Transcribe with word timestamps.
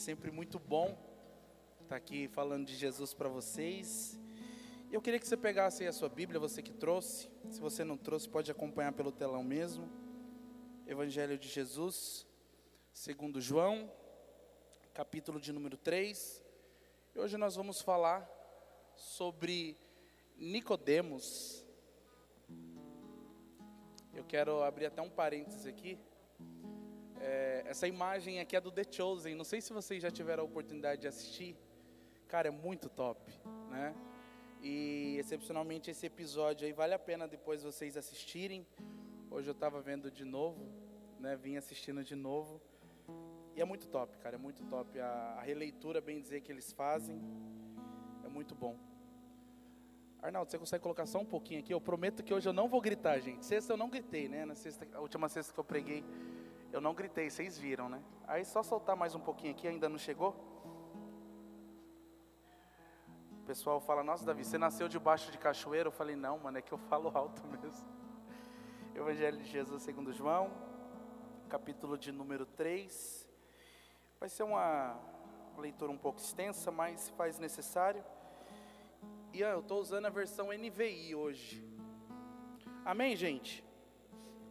sempre 0.00 0.30
muito 0.30 0.58
bom 0.58 0.96
estar 1.82 1.94
aqui 1.94 2.26
falando 2.28 2.66
de 2.66 2.74
Jesus 2.74 3.12
para 3.12 3.28
vocês. 3.28 4.18
Eu 4.90 5.02
queria 5.02 5.20
que 5.20 5.28
você 5.28 5.36
pegasse 5.36 5.82
aí 5.82 5.88
a 5.90 5.92
sua 5.92 6.08
Bíblia, 6.08 6.40
você 6.40 6.62
que 6.62 6.72
trouxe. 6.72 7.28
Se 7.50 7.60
você 7.60 7.84
não 7.84 7.98
trouxe, 7.98 8.26
pode 8.26 8.50
acompanhar 8.50 8.92
pelo 8.94 9.12
telão 9.12 9.44
mesmo. 9.44 9.90
Evangelho 10.86 11.36
de 11.36 11.48
Jesus, 11.48 12.26
segundo 12.94 13.42
João, 13.42 13.92
capítulo 14.94 15.38
de 15.38 15.52
número 15.52 15.76
3. 15.76 16.42
E 17.14 17.18
hoje 17.18 17.36
nós 17.36 17.54
vamos 17.54 17.82
falar 17.82 18.26
sobre 18.96 19.76
Nicodemos. 20.34 21.62
Eu 24.14 24.24
quero 24.24 24.62
abrir 24.62 24.86
até 24.86 25.02
um 25.02 25.10
parênteses 25.10 25.66
aqui. 25.66 25.98
É, 27.20 27.62
essa 27.66 27.86
imagem 27.86 28.40
aqui 28.40 28.56
é 28.56 28.60
do 28.60 28.72
The 28.72 28.84
Chosen. 28.90 29.34
Não 29.34 29.44
sei 29.44 29.60
se 29.60 29.72
vocês 29.72 30.02
já 30.02 30.10
tiveram 30.10 30.42
a 30.42 30.46
oportunidade 30.46 31.02
de 31.02 31.08
assistir. 31.08 31.54
Cara, 32.26 32.48
é 32.48 32.50
muito 32.50 32.88
top, 32.88 33.20
né? 33.68 33.94
E 34.62 35.16
excepcionalmente 35.18 35.90
esse 35.90 36.06
episódio 36.06 36.66
aí 36.66 36.72
vale 36.72 36.94
a 36.94 36.98
pena 36.98 37.28
depois 37.28 37.62
vocês 37.62 37.96
assistirem. 37.96 38.66
Hoje 39.30 39.48
eu 39.48 39.52
estava 39.52 39.80
vendo 39.80 40.10
de 40.10 40.24
novo, 40.24 40.66
né? 41.18 41.36
Vim 41.36 41.56
assistindo 41.56 42.02
de 42.02 42.14
novo. 42.14 42.60
E 43.54 43.60
é 43.60 43.64
muito 43.64 43.86
top, 43.88 44.16
cara, 44.18 44.36
é 44.36 44.38
muito 44.38 44.64
top. 44.64 44.98
A, 44.98 45.36
a 45.38 45.42
releitura, 45.42 46.00
bem 46.00 46.20
dizer, 46.20 46.40
que 46.40 46.50
eles 46.50 46.72
fazem 46.72 47.20
é 48.24 48.28
muito 48.28 48.54
bom. 48.54 48.76
Arnaldo, 50.22 50.50
você 50.50 50.58
consegue 50.58 50.82
colocar 50.82 51.06
só 51.06 51.18
um 51.18 51.24
pouquinho 51.24 51.60
aqui? 51.60 51.72
Eu 51.72 51.80
prometo 51.80 52.22
que 52.22 52.32
hoje 52.32 52.48
eu 52.48 52.52
não 52.52 52.68
vou 52.68 52.80
gritar, 52.80 53.18
gente. 53.20 53.44
Sexta 53.44 53.72
eu 53.72 53.76
não 53.76 53.88
gritei, 53.88 54.28
né? 54.28 54.44
Na 54.44 54.54
sexta, 54.54 54.86
a 54.94 55.00
última 55.00 55.28
sexta 55.28 55.52
que 55.52 55.58
eu 55.58 55.64
preguei, 55.64 56.04
eu 56.72 56.80
não 56.80 56.94
gritei, 56.94 57.28
vocês 57.28 57.58
viram, 57.58 57.88
né? 57.88 58.02
Aí 58.26 58.44
só 58.44 58.62
soltar 58.62 58.94
mais 58.94 59.14
um 59.14 59.20
pouquinho 59.20 59.52
aqui, 59.52 59.66
ainda 59.66 59.88
não 59.88 59.98
chegou? 59.98 60.36
O 63.42 63.44
pessoal 63.44 63.80
fala, 63.80 64.04
nossa 64.04 64.24
Davi, 64.24 64.44
você 64.44 64.56
nasceu 64.56 64.88
debaixo 64.88 65.32
de 65.32 65.38
cachoeira? 65.38 65.88
Eu 65.88 65.92
falei, 65.92 66.14
não, 66.14 66.38
mano, 66.38 66.58
é 66.58 66.62
que 66.62 66.72
eu 66.72 66.78
falo 66.78 67.10
alto 67.12 67.44
mesmo. 67.48 67.88
Evangelho 68.94 69.38
de 69.38 69.50
Jesus 69.50 69.82
segundo 69.82 70.12
João, 70.12 70.52
capítulo 71.48 71.98
de 71.98 72.12
número 72.12 72.46
3. 72.46 73.28
Vai 74.20 74.28
ser 74.28 74.44
uma 74.44 74.96
leitura 75.58 75.90
um 75.90 75.98
pouco 75.98 76.20
extensa, 76.20 76.70
mas 76.70 77.08
faz 77.10 77.38
necessário. 77.38 78.04
E 79.32 79.42
ah, 79.42 79.50
eu 79.50 79.60
estou 79.60 79.80
usando 79.80 80.06
a 80.06 80.10
versão 80.10 80.52
NVI 80.52 81.14
hoje. 81.16 81.64
Amém, 82.84 83.16
gente? 83.16 83.64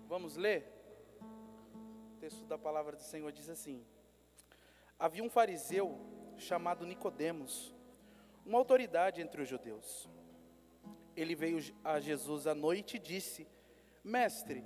Vamos 0.07 0.35
ler? 0.35 0.78
Texto 2.29 2.45
da 2.45 2.59
palavra 2.59 2.95
do 2.95 3.01
Senhor 3.01 3.31
diz 3.31 3.49
assim: 3.49 3.83
Havia 4.99 5.23
um 5.23 5.31
fariseu 5.31 5.99
chamado 6.37 6.85
Nicodemos, 6.85 7.73
uma 8.45 8.59
autoridade 8.59 9.19
entre 9.19 9.41
os 9.41 9.49
judeus. 9.49 10.07
Ele 11.15 11.33
veio 11.33 11.57
a 11.83 11.99
Jesus 11.99 12.45
à 12.45 12.53
noite 12.53 12.97
e 12.97 12.99
disse: 12.99 13.47
Mestre, 14.03 14.63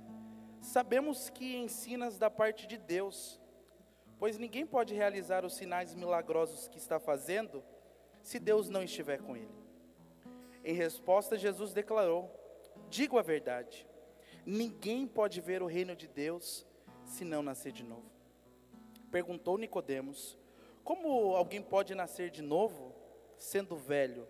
sabemos 0.60 1.30
que 1.30 1.56
ensinas 1.56 2.18
da 2.18 2.28
parte 2.28 2.66
de 2.66 2.76
Deus, 2.76 3.40
pois 4.18 4.36
ninguém 4.36 4.66
pode 4.66 4.92
realizar 4.92 5.42
os 5.42 5.54
sinais 5.54 5.94
milagrosos 5.94 6.68
que 6.68 6.76
está 6.76 7.00
fazendo 7.00 7.64
se 8.22 8.38
Deus 8.38 8.68
não 8.68 8.82
estiver 8.82 9.22
com 9.22 9.34
ele. 9.34 9.54
Em 10.62 10.74
resposta, 10.74 11.38
Jesus 11.38 11.72
declarou: 11.72 12.30
Digo 12.90 13.18
a 13.18 13.22
verdade, 13.22 13.88
ninguém 14.44 15.06
pode 15.06 15.40
ver 15.40 15.62
o 15.62 15.66
reino 15.66 15.96
de 15.96 16.06
Deus 16.06 16.66
se 17.04 17.24
não 17.24 17.42
nascer 17.42 17.72
de 17.72 17.82
novo. 17.82 18.10
Perguntou 19.10 19.58
Nicodemos: 19.58 20.38
Como 20.82 21.36
alguém 21.36 21.62
pode 21.62 21.94
nascer 21.94 22.30
de 22.30 22.42
novo 22.42 22.94
sendo 23.38 23.76
velho? 23.76 24.26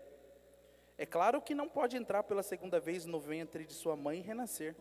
É 0.97 1.05
claro 1.05 1.41
que 1.41 1.55
não 1.55 1.69
pode 1.69 1.97
entrar 1.97 2.23
pela 2.23 2.43
segunda 2.43 2.79
vez 2.79 3.05
no 3.05 3.19
ventre 3.19 3.65
de 3.65 3.75
sua 3.75 3.97
mãe 3.97 4.19
e 4.19 4.23
renascer. 4.23 4.77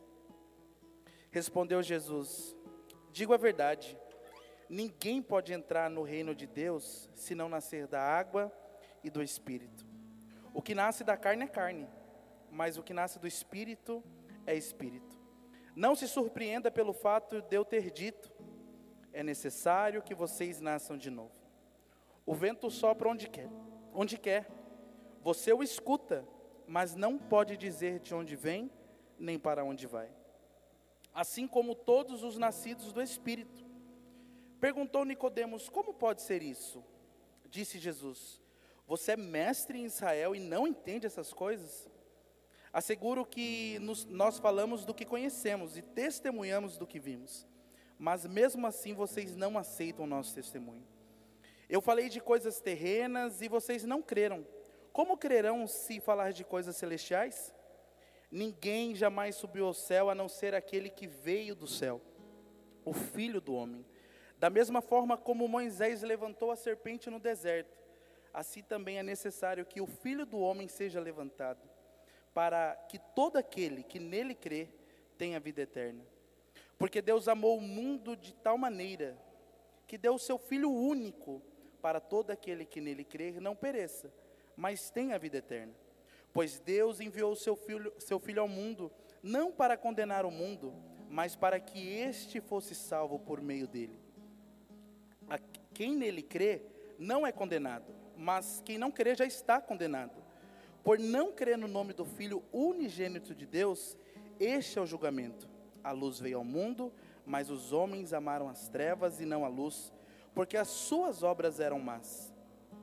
Respondeu 1.32 1.82
Jesus: 1.82 2.56
Digo 3.12 3.34
a 3.34 3.38
verdade, 3.38 3.98
ninguém 4.70 5.22
pode 5.22 5.54
entrar 5.54 5.90
no 5.90 6.04
reino 6.04 6.36
de 6.36 6.46
Deus 6.46 7.10
se 7.16 7.34
não 7.34 7.50
nascer 7.50 7.88
da 7.88 8.02
água 8.02 8.52
e 9.04 9.10
do 9.10 9.24
espírito. 9.24 9.86
O 10.54 10.62
que 10.62 10.76
nasce 10.76 11.04
da 11.04 11.18
carne 11.18 11.46
é 11.46 11.48
carne, 11.48 11.88
mas 12.52 12.78
o 12.78 12.84
que 12.84 12.94
nasce 12.94 13.18
do 13.18 13.28
espírito 13.28 14.04
é 14.46 14.56
espírito. 14.56 15.13
Não 15.76 15.96
se 15.96 16.08
surpreenda 16.08 16.70
pelo 16.70 16.94
fato 16.94 17.42
de 17.42 17.56
eu 17.56 17.66
ter 17.66 17.90
dito: 17.92 18.32
é 19.12 19.24
necessário 19.24 20.02
que 20.02 20.14
vocês 20.14 20.62
nasçam 20.62 20.98
de 20.98 21.10
novo. 21.10 21.32
O 22.26 22.34
vento 22.34 22.70
sopra 22.70 23.10
onde 23.10 23.28
quer, 23.28 23.50
onde 23.94 24.18
quer. 24.18 24.48
Você 25.22 25.52
o 25.54 25.64
escuta, 25.64 26.28
mas 26.68 26.96
não 26.96 27.18
pode 27.18 27.58
dizer 27.58 28.00
de 28.00 28.14
onde 28.14 28.36
vem 28.36 28.72
nem 29.18 29.40
para 29.40 29.64
onde 29.64 29.88
vai. 29.88 30.10
Assim 31.14 31.48
como 31.48 31.76
todos 31.76 32.24
os 32.24 32.38
nascidos 32.38 32.92
do 32.92 33.02
Espírito. 33.02 33.64
Perguntou 34.60 35.06
Nicodemos: 35.06 35.70
Como 35.70 35.94
pode 35.94 36.22
ser 36.22 36.42
isso? 36.42 36.84
Disse 37.50 37.78
Jesus: 37.78 38.42
Você 38.88 39.14
é 39.14 39.18
mestre 39.18 39.80
em 39.80 39.86
Israel 39.86 40.36
e 40.36 40.40
não 40.40 40.68
entende 40.68 41.06
essas 41.06 41.34
coisas? 41.34 41.90
Asseguro 42.74 43.24
que 43.24 43.78
nos, 43.78 44.04
nós 44.06 44.40
falamos 44.40 44.84
do 44.84 44.96
que 44.96 45.06
conhecemos 45.06 45.78
e 45.78 45.82
testemunhamos 45.84 46.76
do 46.76 46.88
que 46.88 47.00
vimos, 47.00 47.48
mas 48.00 48.26
mesmo 48.26 48.66
assim 48.66 48.96
vocês 48.96 49.36
não 49.36 49.60
aceitam 49.60 50.06
o 50.06 50.08
nosso 50.08 50.34
testemunho. 50.34 50.84
Eu 51.70 51.82
falei 51.82 52.10
de 52.10 52.20
coisas 52.20 52.60
terrenas 52.60 53.44
e 53.44 53.48
vocês 53.48 53.84
não 53.84 54.02
creram. 54.02 54.44
Como 54.92 55.16
crerão 55.16 55.68
se 55.68 56.00
falar 56.00 56.34
de 56.34 56.44
coisas 56.44 56.76
celestiais? 56.76 57.54
Ninguém 58.32 58.96
jamais 58.96 59.36
subiu 59.36 59.68
ao 59.68 59.74
céu 59.76 60.10
a 60.10 60.16
não 60.16 60.28
ser 60.28 60.56
aquele 60.56 60.90
que 60.90 61.06
veio 61.06 61.54
do 61.54 61.68
céu, 61.68 62.02
o 62.84 62.92
Filho 62.92 63.40
do 63.40 63.54
Homem. 63.54 63.86
Da 64.40 64.50
mesma 64.50 64.82
forma 64.82 65.16
como 65.16 65.48
Moisés 65.48 66.02
levantou 66.02 66.50
a 66.50 66.56
serpente 66.56 67.08
no 67.08 67.20
deserto, 67.20 67.78
assim 68.34 68.64
também 68.64 68.98
é 68.98 69.04
necessário 69.04 69.64
que 69.64 69.80
o 69.80 69.86
Filho 69.86 70.26
do 70.26 70.40
Homem 70.40 70.68
seja 70.68 71.00
levantado 71.00 71.73
para 72.34 72.76
que 72.90 72.98
todo 72.98 73.38
aquele 73.38 73.84
que 73.84 74.00
nele 74.00 74.34
crê 74.34 74.68
tenha 75.18 75.40
vida 75.40 75.62
eterna. 75.62 76.04
Porque 76.78 77.02
Deus 77.02 77.28
amou 77.28 77.58
o 77.58 77.62
mundo 77.62 78.16
de 78.16 78.34
tal 78.34 78.58
maneira 78.58 79.18
que 79.88 79.98
deu 79.98 80.16
o 80.16 80.20
seu 80.20 80.38
Filho 80.38 80.72
único 80.72 81.42
para 81.82 82.00
todo 82.00 82.32
aquele 82.32 82.66
que 82.66 82.82
nele 82.82 83.04
crê 83.04 83.32
não 83.40 83.56
pereça, 83.56 84.12
mas 84.56 84.90
tenha 84.90 85.20
vida 85.20 85.38
eterna. 85.38 85.74
Pois 86.32 86.60
Deus 86.60 87.00
enviou 87.00 87.34
o 87.34 87.36
seu 87.36 87.56
filho, 87.56 87.94
seu 88.00 88.20
filho 88.20 88.42
ao 88.42 88.48
mundo 88.48 88.92
não 89.22 89.52
para 89.52 89.78
condenar 89.78 90.26
o 90.26 90.32
mundo, 90.32 90.74
mas 91.10 91.36
para 91.36 91.60
que 91.60 91.88
este 91.88 92.42
fosse 92.42 92.74
salvo 92.74 93.20
por 93.20 93.40
meio 93.40 93.68
dele. 93.68 94.00
A 95.30 95.38
quem 95.74 95.96
nele 95.96 96.24
crê 96.24 96.64
não 96.98 97.26
é 97.26 97.32
condenado, 97.32 97.94
mas 98.18 98.62
quem 98.66 98.78
não 98.78 98.92
crê 98.92 99.14
já 99.14 99.26
está 99.26 99.62
condenado 99.62 100.23
por 100.84 101.00
não 101.00 101.32
crer 101.32 101.58
no 101.58 101.68
nome 101.68 101.94
do 101.94 102.04
Filho 102.04 102.44
unigênito 102.52 103.34
de 103.34 103.46
Deus, 103.46 103.98
este 104.40 104.78
é 104.78 104.82
o 104.82 104.86
julgamento. 104.86 105.48
A 105.82 105.92
luz 105.92 106.20
veio 106.20 106.38
ao 106.38 106.44
mundo, 106.44 106.92
mas 107.26 107.50
os 107.50 107.72
homens 107.72 108.14
amaram 108.14 108.50
as 108.50 108.68
trevas 108.68 109.22
e 109.22 109.26
não 109.26 109.46
a 109.46 109.48
luz, 109.48 109.94
porque 110.36 110.58
as 110.58 110.68
suas 110.68 111.24
obras 111.24 111.60
eram 111.60 111.80
más. 111.80 112.34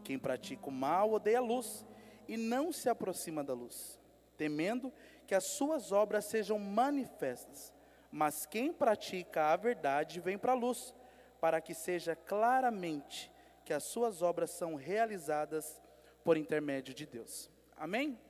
Quem 0.03 0.19
pratica 0.19 0.69
o 0.69 0.73
mal 0.73 1.13
odeia 1.13 1.39
a 1.39 1.43
luz 1.43 1.85
e 2.27 2.37
não 2.37 2.73
se 2.73 2.89
aproxima 2.89 3.45
da 3.45 3.53
luz, 3.53 4.01
temendo 4.37 4.93
que 5.27 5.35
as 5.35 5.45
suas 5.45 5.93
obras 5.93 6.25
sejam 6.25 6.59
manifestas. 6.59 7.73
Mas 8.11 8.47
quem 8.47 8.73
pratica 8.73 9.53
a 9.53 9.57
verdade 9.57 10.21
vem 10.21 10.39
para 10.39 10.53
a 10.53 10.57
luz, 10.57 10.95
para 11.41 11.61
que 11.61 11.75
seja 11.75 12.17
claramente 12.17 13.31
que 13.65 13.73
as 13.73 13.85
suas 13.85 14.23
obras 14.23 14.51
são 14.51 14.75
realizadas 14.75 15.81
por 16.25 16.37
intermédio 16.37 16.95
de 16.95 17.07
Deus. 17.07 17.51
Amém? 17.81 18.21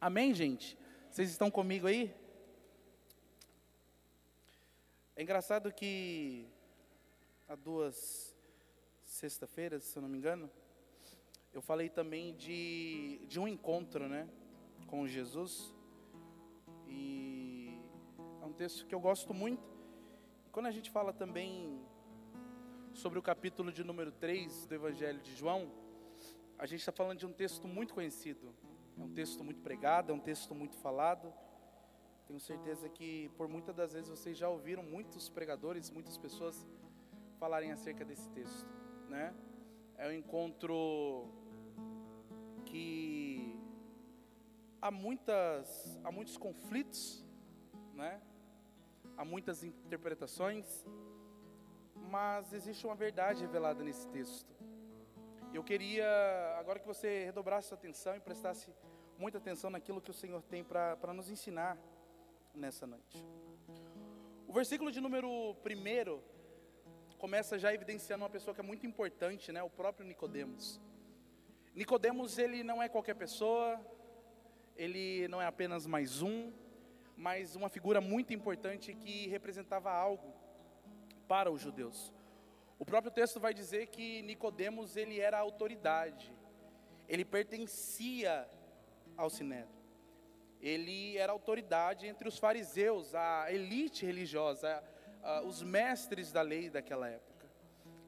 Amém, 0.00 0.34
gente? 0.34 0.76
Vocês 1.08 1.30
estão 1.30 1.48
comigo 1.48 1.86
aí? 1.86 2.12
É 5.14 5.22
engraçado 5.22 5.72
que 5.72 6.44
há 7.48 7.54
duas 7.54 8.36
sexta-feiras, 9.04 9.84
se 9.84 9.96
eu 9.96 10.02
não 10.02 10.08
me 10.08 10.18
engano, 10.18 10.50
eu 11.52 11.62
falei 11.62 11.88
também 11.88 12.34
de, 12.34 13.20
de 13.28 13.38
um 13.38 13.46
encontro, 13.46 14.08
né, 14.08 14.28
com 14.88 15.06
Jesus. 15.06 15.72
E 16.88 17.80
é 18.42 18.44
um 18.44 18.52
texto 18.52 18.86
que 18.86 18.94
eu 18.94 18.98
gosto 18.98 19.32
muito. 19.32 19.62
Quando 20.50 20.66
a 20.66 20.72
gente 20.72 20.90
fala 20.90 21.12
também 21.12 21.80
sobre 22.92 23.20
o 23.20 23.22
capítulo 23.22 23.70
de 23.70 23.84
número 23.84 24.10
3 24.10 24.66
do 24.66 24.74
Evangelho 24.74 25.20
de 25.20 25.32
João, 25.36 25.70
a 26.58 26.66
gente 26.66 26.80
está 26.80 26.90
falando 26.90 27.18
de 27.18 27.26
um 27.26 27.32
texto 27.32 27.68
muito 27.68 27.94
conhecido, 27.94 28.52
é 28.98 29.00
um 29.00 29.08
texto 29.08 29.44
muito 29.44 29.60
pregado, 29.60 30.10
é 30.10 30.14
um 30.14 30.18
texto 30.18 30.54
muito 30.54 30.76
falado. 30.78 31.32
Tenho 32.26 32.40
certeza 32.40 32.88
que 32.88 33.30
por 33.36 33.48
muitas 33.48 33.74
das 33.74 33.92
vezes 33.92 34.10
vocês 34.10 34.36
já 34.36 34.48
ouviram 34.48 34.82
muitos 34.82 35.28
pregadores, 35.28 35.88
muitas 35.88 36.18
pessoas 36.18 36.66
falarem 37.38 37.70
acerca 37.70 38.04
desse 38.04 38.28
texto, 38.30 38.68
né? 39.08 39.32
É 39.96 40.08
um 40.08 40.12
encontro 40.12 41.28
que 42.64 43.56
há 44.82 44.90
muitas 44.90 45.98
há 46.02 46.10
muitos 46.10 46.36
conflitos, 46.36 47.24
né? 47.94 48.20
Há 49.16 49.24
muitas 49.24 49.62
interpretações, 49.62 50.84
mas 52.10 52.52
existe 52.52 52.84
uma 52.84 52.96
verdade 52.96 53.42
revelada 53.42 53.82
nesse 53.82 54.06
texto. 54.08 54.58
Eu 55.52 55.64
queria 55.64 56.06
agora 56.58 56.78
que 56.78 56.86
você 56.86 57.24
redobrasse 57.24 57.68
sua 57.68 57.76
atenção 57.76 58.14
e 58.14 58.20
prestasse 58.20 58.70
muita 59.18 59.38
atenção 59.38 59.70
naquilo 59.70 60.00
que 60.00 60.10
o 60.10 60.14
Senhor 60.14 60.42
tem 60.42 60.62
para 60.62 61.12
nos 61.14 61.30
ensinar 61.30 61.76
nessa 62.54 62.86
noite. 62.86 63.24
O 64.46 64.52
versículo 64.52 64.92
de 64.92 65.00
número 65.00 65.28
1 65.28 66.20
começa 67.16 67.58
já 67.58 67.72
evidenciando 67.72 68.24
uma 68.24 68.30
pessoa 68.30 68.54
que 68.54 68.60
é 68.60 68.64
muito 68.64 68.86
importante, 68.86 69.50
né? 69.50 69.62
O 69.62 69.70
próprio 69.70 70.06
Nicodemos. 70.06 70.80
Nicodemos 71.74 72.38
ele 72.38 72.62
não 72.62 72.82
é 72.82 72.88
qualquer 72.88 73.14
pessoa, 73.14 73.80
ele 74.76 75.26
não 75.28 75.40
é 75.40 75.46
apenas 75.46 75.86
mais 75.86 76.22
um, 76.22 76.52
mas 77.16 77.56
uma 77.56 77.68
figura 77.68 78.00
muito 78.00 78.34
importante 78.34 78.94
que 78.94 79.26
representava 79.28 79.90
algo 79.90 80.32
para 81.26 81.50
os 81.50 81.60
judeus. 81.60 82.12
O 82.78 82.84
próprio 82.84 83.10
texto 83.12 83.40
vai 83.40 83.52
dizer 83.52 83.88
que 83.88 84.22
Nicodemos 84.22 84.96
ele 84.96 85.18
era 85.18 85.38
autoridade. 85.38 86.32
Ele 87.08 87.24
pertencia 87.24 88.48
ao 89.16 89.28
sinédrio. 89.28 89.76
Ele 90.60 91.16
era 91.16 91.32
autoridade 91.32 92.06
entre 92.06 92.28
os 92.28 92.38
fariseus, 92.38 93.14
a 93.14 93.52
elite 93.52 94.04
religiosa, 94.06 94.82
a, 95.22 95.38
a, 95.38 95.42
os 95.42 95.62
mestres 95.62 96.30
da 96.30 96.42
lei 96.42 96.70
daquela 96.70 97.08
época. 97.08 97.28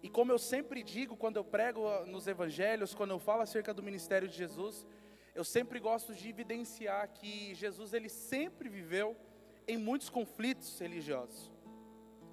E 0.03 0.09
como 0.09 0.33
eu 0.33 0.39
sempre 0.39 0.83
digo 0.83 1.17
quando 1.17 1.37
eu 1.37 1.45
prego 1.45 2.07
nos 2.07 2.27
evangelhos, 2.27 2.95
quando 2.95 3.11
eu 3.11 3.19
falo 3.19 3.43
acerca 3.43 3.75
do 3.75 3.83
ministério 3.83 4.27
de 4.27 4.37
Jesus, 4.37 4.87
eu 5.35 5.45
sempre 5.45 5.79
gosto 5.79 6.15
de 6.15 6.29
evidenciar 6.29 7.09
que 7.09 7.55
Jesus 7.55 7.93
ele 7.93 8.09
sempre 8.09 8.69
viveu 8.69 9.17
em 9.69 9.77
muitos 9.77 10.09
conflitos 10.09 10.79
religiosos. 10.79 11.51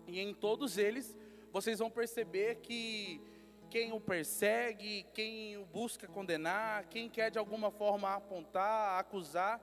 E 0.07 0.19
em 0.19 0.33
todos 0.33 0.77
eles, 0.77 1.15
vocês 1.51 1.79
vão 1.79 1.89
perceber 1.89 2.55
que 2.55 3.21
quem 3.69 3.91
o 3.91 3.99
persegue, 3.99 5.05
quem 5.13 5.57
o 5.57 5.65
busca 5.65 6.07
condenar, 6.07 6.85
quem 6.85 7.09
quer 7.09 7.29
de 7.29 7.37
alguma 7.37 7.69
forma 7.69 8.13
apontar, 8.13 8.99
acusar, 8.99 9.59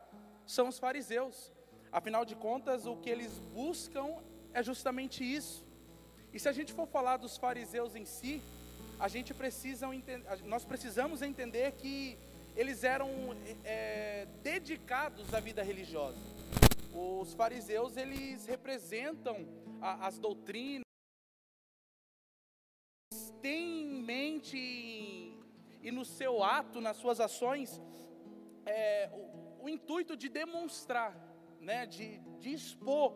são 0.46 0.68
os 0.68 0.78
fariseus. 0.78 1.52
Afinal 1.90 2.24
de 2.24 2.34
contas, 2.34 2.86
o 2.86 2.96
que 2.96 3.08
eles 3.08 3.38
buscam 3.52 4.16
é 4.52 4.62
justamente 4.62 5.24
isso. 5.24 5.64
E 6.32 6.38
se 6.38 6.48
a 6.48 6.52
gente 6.52 6.72
for 6.72 6.86
falar 6.86 7.16
dos 7.16 7.36
fariseus 7.36 7.94
em 7.94 8.04
si, 8.04 8.42
a 8.98 9.08
gente 9.08 9.32
precisa 9.32 9.88
nós 10.44 10.64
precisamos 10.64 11.22
entender 11.22 11.72
que 11.72 12.18
eles 12.56 12.84
eram 12.84 13.08
é, 13.64 14.26
dedicados 14.42 15.32
à 15.34 15.40
vida 15.40 15.62
religiosa. 15.62 16.18
Os 16.92 17.34
fariseus 17.34 17.96
eles 17.96 18.46
representam 18.46 19.46
a, 19.80 20.06
as 20.06 20.18
doutrinas 20.18 20.83
seu 26.04 26.42
ato, 26.42 26.80
nas 26.80 26.96
suas 26.96 27.20
ações, 27.20 27.80
é, 28.66 29.10
o, 29.12 29.64
o, 29.64 29.68
intuito 29.68 30.16
de 30.16 30.28
demonstrar, 30.28 31.14
né, 31.60 31.86
de, 31.86 32.18
de 32.38 32.52
expor 32.52 33.14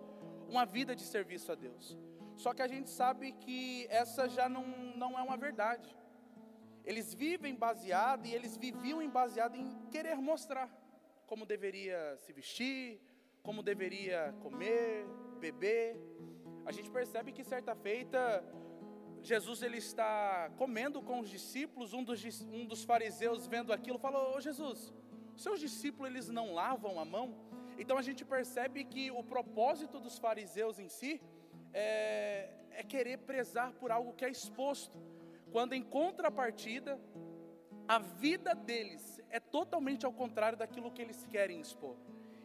uma 0.49 0.65
vida 0.65 0.95
de 0.95 1.03
serviço 1.03 1.53
a 1.53 1.55
Deus. 1.55 1.97
Só 2.37 2.55
que 2.55 2.63
a 2.63 2.69
gente 2.69 2.91
sabe 2.91 3.33
que 3.33 3.87
essa 3.91 4.29
já 4.29 4.49
não, 4.49 4.65
não 4.97 5.19
é 5.19 5.23
uma 5.23 5.37
verdade. 5.37 5.95
Eles 6.85 7.13
vivem 7.13 7.55
baseado 7.55 8.27
e 8.27 8.33
eles 8.33 8.57
viviam 8.57 9.03
em 9.03 9.11
baseado 9.11 9.57
em 9.57 9.67
querer 9.91 10.17
mostrar 10.17 10.71
como 11.27 11.45
deveria 11.45 12.17
se 12.17 12.33
vestir, 12.33 13.01
como 13.43 13.63
deveria 13.63 14.35
comer, 14.41 15.07
beber. 15.39 15.97
A 16.65 16.73
gente 16.73 16.91
percebe 16.91 17.33
que 17.33 17.45
certa 17.45 17.75
feita 17.75 18.43
Jesus 19.29 19.63
ele 19.63 19.77
está 19.77 20.51
comendo 20.57 21.03
com 21.03 21.21
os 21.21 21.29
discípulos, 21.29 21.93
um 21.93 22.03
dos, 22.03 22.21
um 22.61 22.65
dos 22.65 22.83
fariseus 22.83 23.47
vendo 23.47 23.75
aquilo 23.75 23.99
falou: 23.99 24.35
Ô 24.35 24.41
Jesus, 24.41 24.91
seus 25.37 25.61
discípulos 25.61 26.11
eles 26.11 26.29
não 26.31 26.55
lavam 26.55 26.99
a 26.99 27.05
mão? 27.05 27.27
Então 27.77 27.99
a 27.99 28.03
gente 28.03 28.25
percebe 28.25 28.85
que 28.85 29.11
o 29.11 29.23
propósito 29.23 30.01
dos 30.01 30.19
fariseus 30.19 30.79
em 30.79 30.89
si 30.89 31.21
é, 31.75 32.49
é 32.71 32.83
querer 32.83 33.19
prezar 33.19 33.73
por 33.75 33.91
algo 33.91 34.15
que 34.15 34.25
é 34.25 34.31
exposto, 34.31 34.99
quando 35.53 35.75
em 35.75 35.83
contrapartida 35.83 36.99
a 37.87 37.99
vida 37.99 38.55
deles 38.55 39.21
é 39.29 39.39
totalmente 39.39 40.07
ao 40.07 40.13
contrário 40.13 40.57
daquilo 40.57 40.91
que 40.91 41.03
eles 41.03 41.27
querem 41.27 41.61
expor. 41.61 41.97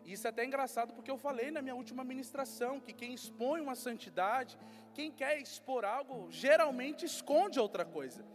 Isso 0.06 0.28
é 0.28 0.30
até 0.30 0.44
engraçado 0.44 0.94
porque 0.94 1.10
eu 1.10 1.18
falei 1.18 1.50
na 1.52 1.62
minha 1.62 1.76
última 1.76 2.04
ministração 2.04 2.80
que 2.80 2.94
quem 2.94 3.14
expõe 3.14 3.62
uma 3.62 3.76
santidade, 3.76 4.58
quem 4.94 5.12
quer 5.12 5.40
expor 5.40 5.86
algo, 5.86 6.30
geralmente 6.30 7.06
esconde 7.06 7.60
outra 7.60 7.86
coisa. 7.86 8.26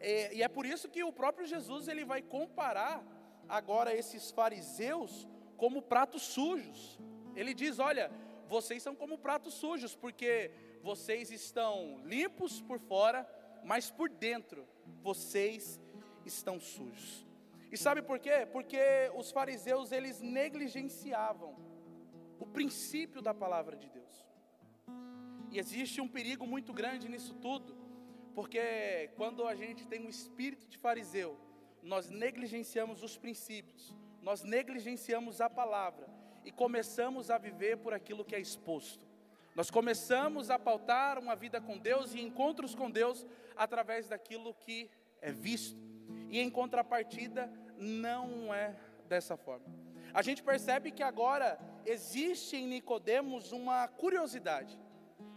E 0.00 0.42
é 0.42 0.48
por 0.48 0.66
isso 0.66 0.88
que 0.88 1.04
o 1.04 1.12
próprio 1.12 1.46
Jesus 1.46 1.86
ele 1.86 2.04
vai 2.04 2.20
comparar 2.22 3.04
agora 3.48 3.94
esses 3.94 4.30
fariseus 4.30 5.28
como 5.56 5.80
pratos 5.80 6.22
sujos. 6.22 6.98
Ele 7.36 7.54
diz: 7.54 7.78
olha, 7.78 8.10
vocês 8.48 8.82
são 8.82 8.94
como 8.94 9.16
pratos 9.16 9.54
sujos, 9.54 9.94
porque 9.94 10.50
vocês 10.82 11.30
estão 11.30 12.00
limpos 12.04 12.60
por 12.60 12.80
fora, 12.80 13.26
mas 13.64 13.90
por 13.90 14.08
dentro 14.08 14.66
vocês 15.00 15.80
estão 16.26 16.58
sujos. 16.58 17.24
E 17.72 17.76
sabe 17.78 18.02
por 18.02 18.18
quê? 18.18 18.46
Porque 18.52 18.78
os 19.16 19.30
fariseus 19.30 19.92
eles 19.92 20.20
negligenciavam 20.20 21.56
o 22.38 22.46
princípio 22.46 23.22
da 23.22 23.32
palavra 23.32 23.74
de 23.74 23.88
Deus. 23.88 24.26
E 25.50 25.58
existe 25.58 25.98
um 25.98 26.06
perigo 26.06 26.46
muito 26.46 26.70
grande 26.70 27.08
nisso 27.08 27.32
tudo, 27.34 27.74
porque 28.34 29.10
quando 29.16 29.46
a 29.46 29.54
gente 29.54 29.86
tem 29.86 30.04
um 30.04 30.08
espírito 30.10 30.68
de 30.68 30.76
fariseu, 30.76 31.38
nós 31.82 32.10
negligenciamos 32.10 33.02
os 33.02 33.16
princípios, 33.16 33.94
nós 34.20 34.42
negligenciamos 34.42 35.40
a 35.40 35.48
palavra 35.48 36.06
e 36.44 36.52
começamos 36.52 37.30
a 37.30 37.38
viver 37.38 37.78
por 37.78 37.94
aquilo 37.94 38.24
que 38.24 38.34
é 38.34 38.40
exposto. 38.40 39.06
Nós 39.54 39.70
começamos 39.70 40.50
a 40.50 40.58
pautar 40.58 41.18
uma 41.18 41.34
vida 41.34 41.58
com 41.58 41.78
Deus 41.78 42.14
e 42.14 42.20
encontros 42.20 42.74
com 42.74 42.90
Deus 42.90 43.26
através 43.56 44.08
daquilo 44.08 44.52
que 44.52 44.90
é 45.22 45.32
visto. 45.32 45.91
E 46.32 46.40
em 46.40 46.48
contrapartida, 46.48 47.52
não 47.76 48.54
é 48.54 48.74
dessa 49.06 49.36
forma. 49.36 49.66
A 50.14 50.22
gente 50.22 50.42
percebe 50.42 50.90
que 50.90 51.02
agora 51.02 51.58
existe 51.84 52.56
em 52.56 52.66
Nicodemos 52.66 53.52
uma 53.52 53.86
curiosidade. 53.86 54.80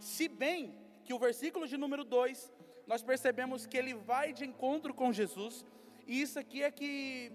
Se 0.00 0.26
bem 0.26 0.74
que 1.04 1.12
o 1.12 1.18
versículo 1.18 1.68
de 1.68 1.76
número 1.76 2.02
2, 2.02 2.50
nós 2.86 3.02
percebemos 3.02 3.66
que 3.66 3.76
ele 3.76 3.92
vai 3.92 4.32
de 4.32 4.46
encontro 4.46 4.94
com 4.94 5.12
Jesus, 5.12 5.66
e 6.06 6.18
isso 6.18 6.38
aqui 6.38 6.62
é 6.62 6.70
que 6.70 7.30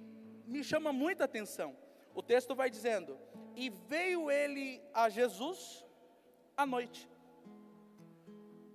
me 0.48 0.64
chama 0.64 0.92
muita 0.92 1.26
atenção. 1.26 1.78
O 2.16 2.24
texto 2.24 2.56
vai 2.56 2.68
dizendo: 2.68 3.16
"E 3.56 3.70
veio 3.70 4.32
ele 4.32 4.82
a 4.92 5.08
Jesus 5.08 5.86
à 6.58 6.66
noite". 6.66 7.08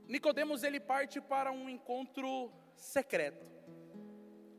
Nicodemos 0.07 0.63
ele 0.63 0.79
parte 0.79 1.21
para 1.21 1.51
um 1.51 1.69
encontro 1.69 2.53
secreto. 2.77 3.56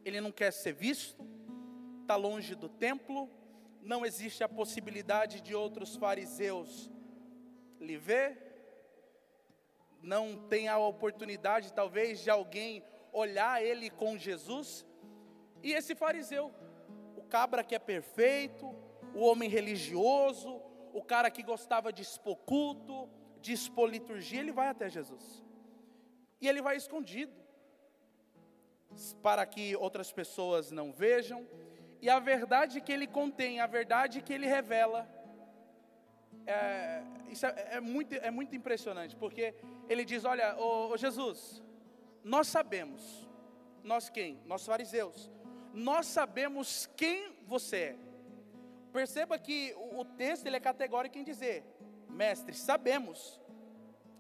Ele 0.06 0.22
não 0.22 0.32
quer 0.32 0.52
ser 0.52 0.74
visto, 0.74 1.26
está 2.02 2.16
longe 2.16 2.56
do 2.56 2.70
templo, 2.70 3.30
não 3.82 4.06
existe 4.06 4.44
a 4.44 4.50
possibilidade 4.50 5.42
de 5.42 5.56
outros 5.56 5.96
fariseus 5.96 6.90
lhe 7.80 7.98
ver, 7.98 8.48
não 10.02 10.48
tem 10.48 10.68
a 10.68 10.78
oportunidade, 10.78 11.74
talvez, 11.74 12.22
de 12.22 12.30
alguém 12.30 12.84
olhar 13.12 13.64
ele 13.64 13.90
com 13.90 14.18
Jesus. 14.18 14.86
E 15.64 15.74
esse 15.74 15.96
fariseu, 15.96 16.54
o 17.16 17.24
cabra 17.24 17.64
que 17.64 17.76
é 17.76 17.80
perfeito, 17.80 18.74
o 19.14 19.22
homem 19.22 19.50
religioso, 19.50 20.62
o 20.94 21.04
cara 21.04 21.30
que 21.30 21.44
gostava 21.44 21.92
de 21.92 22.02
expor 22.02 22.36
culto, 22.38 23.10
de 23.42 23.54
expor 23.54 23.90
liturgia, 23.90 24.40
ele 24.40 24.52
vai 24.52 24.68
até 24.68 24.90
Jesus. 24.90 25.44
E 26.40 26.48
ele 26.48 26.62
vai 26.62 26.76
escondido, 26.76 27.34
para 29.22 29.46
que 29.46 29.76
outras 29.76 30.12
pessoas 30.12 30.72
não 30.72 30.92
vejam, 30.92 31.48
e 32.02 32.10
a 32.10 32.20
verdade 32.20 32.82
que 32.82 32.92
ele 32.92 33.08
contém, 33.08 33.60
a 33.60 33.68
verdade 33.68 34.22
que 34.22 34.34
ele 34.34 34.46
revela, 34.46 35.08
é, 36.46 37.04
isso 37.30 37.46
é, 37.46 37.68
é, 37.72 37.80
muito, 37.80 38.14
é 38.14 38.32
muito 38.32 38.56
impressionante, 38.56 39.16
porque 39.16 39.54
ele 39.90 40.06
diz: 40.06 40.24
Olha, 40.24 40.56
ô, 40.58 40.92
ô 40.92 40.98
Jesus, 40.98 41.62
nós 42.24 42.48
sabemos, 42.48 43.28
nós 43.84 44.10
quem? 44.10 44.40
Nós 44.46 44.66
fariseus, 44.66 45.30
nós 45.74 46.06
sabemos 46.06 46.90
quem 46.96 47.36
você 47.46 47.78
é. 47.78 47.96
Perceba 48.94 49.38
que 49.38 49.76
o, 49.76 50.06
texto 50.06 50.46
ele 50.46 50.56
é 50.56 50.60
categórico 50.60 51.18
em 51.18 51.24
dizer: 51.24 51.66
Mestre, 52.10 52.54
sabemos 52.54 53.42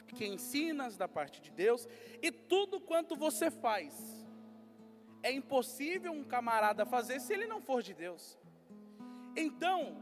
que 0.08 0.26
ensinas 0.26 0.98
da 0.98 1.08
parte 1.08 1.42
de 1.42 1.52
Deus 1.52 1.88
e 2.22 2.32
tudo 2.32 2.80
quanto 2.80 3.16
você 3.16 3.50
faz 3.52 4.27
é 5.24 5.32
impossível 5.32 6.12
um 6.12 6.24
camarada 6.24 6.86
fazer 6.86 7.20
se 7.20 7.34
ele 7.34 7.48
não 7.48 7.62
for 7.62 7.82
de 7.82 7.94
Deus. 7.94 8.38
Então, 9.36 9.98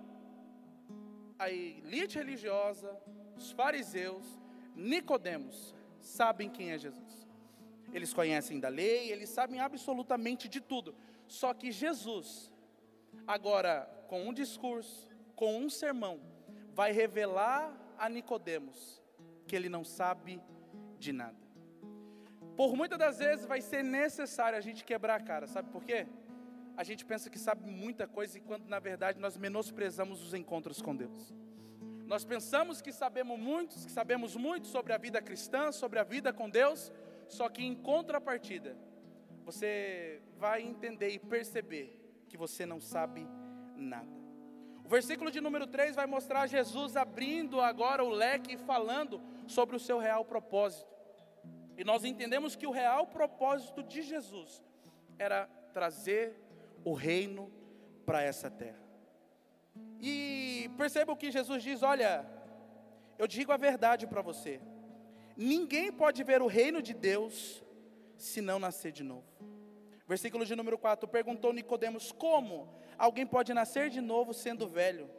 a 1.38 1.50
elite 1.50 2.18
religiosa, 2.18 2.96
os 3.36 3.52
fariseus, 3.52 4.24
Nicodemos, 4.76 5.76
sabem 6.00 6.50
quem 6.50 6.72
é 6.72 6.78
Jesus. 6.78 7.28
Eles 7.94 8.14
conhecem 8.14 8.60
da 8.60 8.68
lei, 8.68 9.12
eles 9.12 9.30
sabem 9.30 9.60
absolutamente 9.60 10.48
de 10.48 10.60
tudo. 10.60 10.96
Só 11.28 11.54
que 11.54 11.72
Jesus, 11.72 12.52
agora 13.26 13.90
com 14.08 14.28
um 14.28 14.34
discurso, 14.34 15.10
com 15.36 15.58
um 15.58 15.70
sermão, 15.70 16.20
vai 16.74 16.92
revelar 16.92 17.76
a 17.98 18.10
Nicodemos 18.10 19.02
que 19.48 19.56
ele 19.56 19.70
não 19.70 19.84
sabe 19.84 20.42
de 21.00 21.14
nada. 21.14 21.45
Por 22.56 22.76
muitas 22.76 22.98
das 22.98 23.18
vezes 23.20 23.46
vai 23.46 23.62
ser 23.62 23.84
necessário 23.84 24.58
a 24.58 24.62
gente 24.62 24.84
quebrar 24.84 25.16
a 25.16 25.24
cara, 25.24 25.48
sabe 25.48 25.70
por 25.70 25.84
quê? 25.84 26.08
A 26.78 26.84
gente 26.84 27.06
pensa 27.06 27.30
que 27.30 27.40
sabe 27.40 27.70
muita 27.70 28.08
coisa 28.08 28.38
e 28.38 28.42
quando 28.42 28.68
na 28.68 28.80
verdade 28.80 29.20
nós 29.20 29.38
menosprezamos 29.38 30.22
os 30.22 30.34
encontros 30.34 30.82
com 30.82 30.96
Deus. 30.96 31.34
Nós 32.06 32.24
pensamos 32.24 32.82
que 32.82 32.92
sabemos 32.92 33.40
muito, 33.40 33.74
que 33.74 33.92
sabemos 33.92 34.36
muito 34.36 34.68
sobre 34.68 34.94
a 34.94 34.98
vida 34.98 35.22
cristã, 35.22 35.72
sobre 35.72 36.00
a 36.00 36.04
vida 36.04 36.32
com 36.32 36.50
Deus, 36.50 36.92
só 37.28 37.50
que 37.50 37.64
em 37.64 37.74
contrapartida, 37.74 38.78
você 39.44 40.22
vai 40.38 40.62
entender 40.62 41.10
e 41.10 41.20
perceber 41.20 42.00
que 42.28 42.38
você 42.38 42.66
não 42.66 42.80
sabe 42.80 43.28
nada. 43.76 44.10
O 44.84 44.88
versículo 44.88 45.32
de 45.32 45.42
número 45.42 45.66
3 45.66 45.96
vai 45.96 46.06
mostrar 46.06 46.46
Jesus 46.48 46.96
abrindo 46.96 47.60
agora 47.60 48.04
o 48.04 48.10
leque 48.10 48.54
e 48.54 48.58
falando 48.58 49.20
sobre 49.48 49.76
o 49.76 49.80
seu 49.80 49.98
real 49.98 50.24
propósito. 50.24 50.95
E 51.78 51.84
nós 51.84 52.04
entendemos 52.04 52.56
que 52.56 52.68
o 52.68 52.72
real 52.72 53.08
propósito 53.08 53.84
de 53.84 54.02
Jesus 54.02 54.64
era 55.18 55.46
trazer 55.74 56.36
o 56.84 56.94
reino 56.94 57.52
para 58.06 58.22
essa 58.22 58.50
terra. 58.50 58.84
E 60.00 60.70
perceba 60.78 61.12
o 61.12 61.18
que 61.18 61.32
Jesus 61.32 61.62
diz: 61.62 61.84
olha, 61.84 62.26
eu 63.18 63.28
digo 63.28 63.52
a 63.52 63.58
verdade 63.58 64.08
para 64.08 64.22
você. 64.22 64.62
Ninguém 65.36 65.92
pode 65.92 66.24
ver 66.24 66.42
o 66.42 66.48
reino 66.48 66.82
de 66.82 66.94
Deus 66.94 67.64
se 68.18 68.40
não 68.40 68.58
nascer 68.58 68.92
de 68.92 69.04
novo. 69.04 69.26
Versículo 70.08 70.46
de 70.46 70.56
número 70.56 70.78
4: 70.78 71.08
perguntou 71.08 71.52
Nicodemos: 71.52 72.12
Como 72.12 72.70
alguém 72.98 73.26
pode 73.26 73.54
nascer 73.54 73.90
de 73.90 74.00
novo 74.00 74.34
sendo 74.34 74.68
velho? 74.68 75.10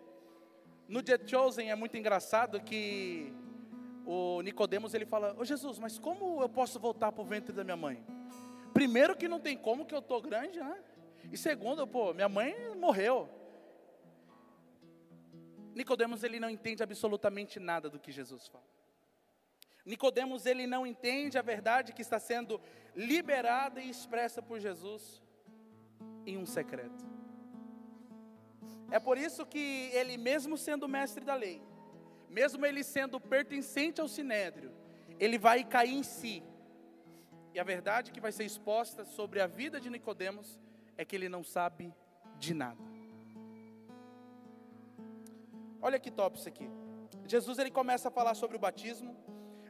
No 0.88 1.02
The 1.02 1.18
Chosen 1.26 1.70
é 1.70 1.74
muito 1.74 1.96
engraçado 1.96 2.60
que 2.60 3.34
o 4.06 4.40
Nicodemos 4.40 4.94
ele 4.94 5.04
fala: 5.04 5.34
Ô 5.36 5.44
Jesus, 5.44 5.78
mas 5.78 5.98
como 5.98 6.40
eu 6.40 6.48
posso 6.48 6.78
voltar 6.78 7.10
para 7.10 7.22
o 7.22 7.24
ventre 7.24 7.52
da 7.52 7.64
minha 7.64 7.76
mãe? 7.76 8.06
Primeiro 8.72 9.16
que 9.16 9.26
não 9.26 9.40
tem 9.40 9.56
como 9.56 9.84
que 9.84 9.94
eu 9.94 10.00
tô 10.00 10.20
grande, 10.20 10.60
né? 10.60 10.78
E 11.32 11.36
segundo, 11.36 11.86
pô, 11.86 12.14
minha 12.14 12.28
mãe 12.28 12.54
morreu. 12.76 13.28
Nicodemos 15.74 16.22
ele 16.22 16.38
não 16.38 16.48
entende 16.48 16.82
absolutamente 16.82 17.58
nada 17.58 17.90
do 17.90 17.98
que 17.98 18.12
Jesus 18.12 18.46
fala. 18.46 18.64
Nicodemos 19.84 20.46
ele 20.46 20.66
não 20.66 20.86
entende 20.86 21.36
a 21.36 21.42
verdade 21.42 21.92
que 21.92 22.02
está 22.02 22.18
sendo 22.18 22.60
liberada 22.94 23.80
e 23.80 23.90
expressa 23.90 24.40
por 24.40 24.60
Jesus 24.60 25.22
em 26.24 26.36
um 26.36 26.46
secreto. 26.46 27.04
É 28.90 28.98
por 28.98 29.18
isso 29.18 29.44
que 29.44 29.90
ele 29.92 30.16
mesmo 30.16 30.56
sendo 30.56 30.88
mestre 30.88 31.24
da 31.24 31.34
lei, 31.34 31.60
mesmo 32.28 32.64
ele 32.66 32.82
sendo 32.82 33.20
pertencente 33.20 34.00
ao 34.00 34.08
sinédrio, 34.08 34.72
ele 35.18 35.38
vai 35.38 35.64
cair 35.64 35.94
em 35.94 36.02
si. 36.02 36.42
E 37.54 37.60
a 37.60 37.64
verdade 37.64 38.12
que 38.12 38.20
vai 38.20 38.32
ser 38.32 38.44
exposta 38.44 39.04
sobre 39.04 39.40
a 39.40 39.46
vida 39.46 39.80
de 39.80 39.88
Nicodemos 39.88 40.58
é 40.96 41.04
que 41.04 41.16
ele 41.16 41.28
não 41.28 41.42
sabe 41.42 41.94
de 42.38 42.52
nada. 42.52 42.82
Olha 45.80 45.98
que 45.98 46.10
top 46.10 46.38
isso 46.38 46.48
aqui. 46.48 46.68
Jesus 47.26 47.58
ele 47.58 47.70
começa 47.70 48.08
a 48.08 48.10
falar 48.10 48.34
sobre 48.34 48.56
o 48.56 48.60
batismo. 48.60 49.16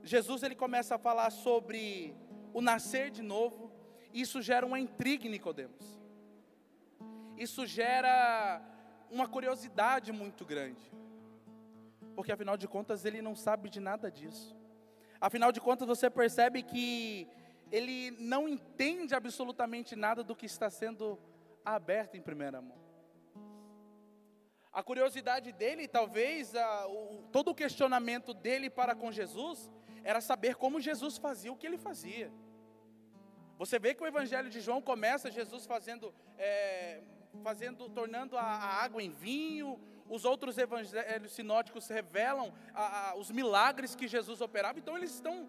Jesus 0.03 0.43
ele 0.43 0.55
começa 0.55 0.95
a 0.95 0.99
falar 0.99 1.31
sobre 1.31 2.15
o 2.53 2.61
nascer 2.61 3.11
de 3.11 3.23
novo. 3.23 3.71
Isso 4.13 4.41
gera 4.41 4.65
uma 4.65 4.81
intriga 4.81 5.27
em 5.27 5.31
Nicodemos. 5.31 6.01
Isso 7.37 7.67
gera 7.67 8.63
uma 9.11 9.29
curiosidade 9.29 10.11
muito 10.11 10.45
grande. 10.45 10.91
Porque 12.17 12.33
afinal 12.33 12.57
de 12.57 12.67
contas 12.67 13.05
ele 13.05 13.23
não 13.23 13.37
sabe 13.37 13.69
de 13.71 13.79
nada 13.79 14.11
disso. 14.11 14.57
Afinal 15.21 15.53
de 15.53 15.61
contas 15.61 15.87
você 15.87 16.11
percebe 16.11 16.63
que 16.63 17.29
ele 17.71 18.11
não 18.19 18.49
entende 18.49 19.15
absolutamente 19.15 19.95
nada 19.95 20.25
do 20.25 20.35
que 20.35 20.47
está 20.47 20.69
sendo 20.71 21.19
aberto 21.65 22.17
em 22.17 22.23
primeira 22.23 22.61
mão. 22.61 22.87
A 24.73 24.83
curiosidade 24.83 25.53
dele, 25.53 25.89
talvez, 25.89 26.55
a, 26.55 26.87
o, 26.87 27.23
todo 27.33 27.51
o 27.51 27.55
questionamento 27.55 28.35
dele 28.35 28.69
para 28.69 28.95
com 28.95 29.11
Jesus, 29.11 29.71
era 30.05 30.21
saber 30.21 30.55
como 30.57 30.81
Jesus 30.81 31.17
fazia 31.17 31.53
o 31.53 31.57
que 31.57 31.67
ele 31.67 31.79
fazia. 31.79 32.31
Você 33.59 33.79
vê 33.79 33.95
que 33.95 34.03
o 34.03 34.07
Evangelho 34.07 34.51
de 34.51 34.61
João 34.61 34.83
começa 34.83 35.31
Jesus 35.31 35.65
fazendo, 35.65 36.15
é, 36.37 37.01
fazendo, 37.43 37.89
tornando 37.89 38.37
a, 38.37 38.43
a, 38.43 38.85
água 38.85 39.03
em 39.03 39.11
vinho. 39.11 39.81
Os 40.09 40.25
outros 40.25 40.57
evangelhos 40.59 41.33
sinóticos 41.33 41.89
revelam 41.89 42.53
a, 42.75 43.15
os 43.17 43.31
milagres 43.31 43.95
que 43.95 44.07
Jesus 44.07 44.41
operava. 44.41 44.79
Então 44.79 44.97
eles 44.97 45.13
estão 45.15 45.49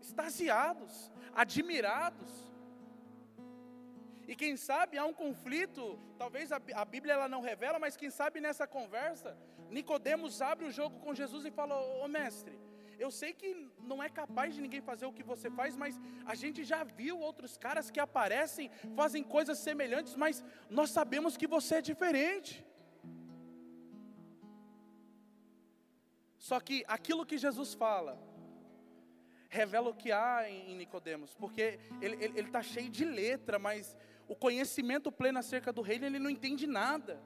extasiados, 0.00 1.12
admirados. 1.34 2.30
E 4.26 4.34
quem 4.36 4.56
sabe 4.56 4.96
há 4.96 5.04
um 5.04 5.12
conflito, 5.12 5.98
talvez 6.16 6.52
a, 6.52 6.60
a 6.74 6.84
Bíblia 6.84 7.14
ela 7.14 7.28
não 7.28 7.40
revela, 7.40 7.78
mas 7.78 7.96
quem 7.96 8.10
sabe 8.10 8.40
nessa 8.40 8.66
conversa, 8.66 9.36
Nicodemos 9.68 10.40
abre 10.40 10.66
o 10.66 10.70
jogo 10.70 10.98
com 11.00 11.14
Jesus 11.14 11.44
e 11.44 11.50
fala: 11.50 11.74
"Ô 12.02 12.08
mestre, 12.08 12.56
eu 13.04 13.10
sei 13.10 13.32
que 13.32 13.50
não 13.90 14.02
é 14.02 14.08
capaz 14.08 14.54
de 14.54 14.60
ninguém 14.60 14.80
fazer 14.80 15.06
o 15.06 15.12
que 15.12 15.22
você 15.22 15.50
faz, 15.50 15.74
mas 15.74 15.98
a 16.26 16.34
gente 16.34 16.62
já 16.64 16.84
viu 16.84 17.18
outros 17.18 17.56
caras 17.56 17.90
que 17.90 17.98
aparecem, 17.98 18.70
fazem 18.94 19.22
coisas 19.22 19.58
semelhantes, 19.58 20.14
mas 20.14 20.44
nós 20.68 20.90
sabemos 20.90 21.36
que 21.36 21.46
você 21.46 21.76
é 21.76 21.82
diferente. 21.82 22.64
Só 26.40 26.58
que 26.58 26.82
aquilo 26.88 27.26
que 27.26 27.36
Jesus 27.36 27.74
fala 27.74 28.18
revela 29.50 29.90
o 29.90 29.94
que 29.94 30.10
há 30.10 30.48
em 30.48 30.74
Nicodemos, 30.74 31.34
porque 31.34 31.78
ele 32.00 32.40
está 32.40 32.62
cheio 32.62 32.88
de 32.88 33.04
letra, 33.04 33.58
mas 33.58 33.94
o 34.26 34.34
conhecimento 34.34 35.12
pleno 35.12 35.38
acerca 35.38 35.70
do 35.70 35.82
reino, 35.82 36.06
ele 36.06 36.18
não 36.18 36.30
entende 36.30 36.66
nada. 36.66 37.20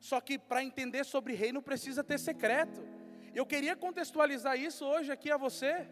Só 0.00 0.20
que 0.20 0.36
para 0.36 0.64
entender 0.64 1.04
sobre 1.04 1.34
reino 1.34 1.62
precisa 1.62 2.02
ter 2.02 2.18
secreto. 2.18 2.82
Eu 3.32 3.46
queria 3.46 3.76
contextualizar 3.76 4.58
isso 4.58 4.84
hoje 4.84 5.12
aqui 5.12 5.30
a 5.30 5.36
você. 5.36 5.86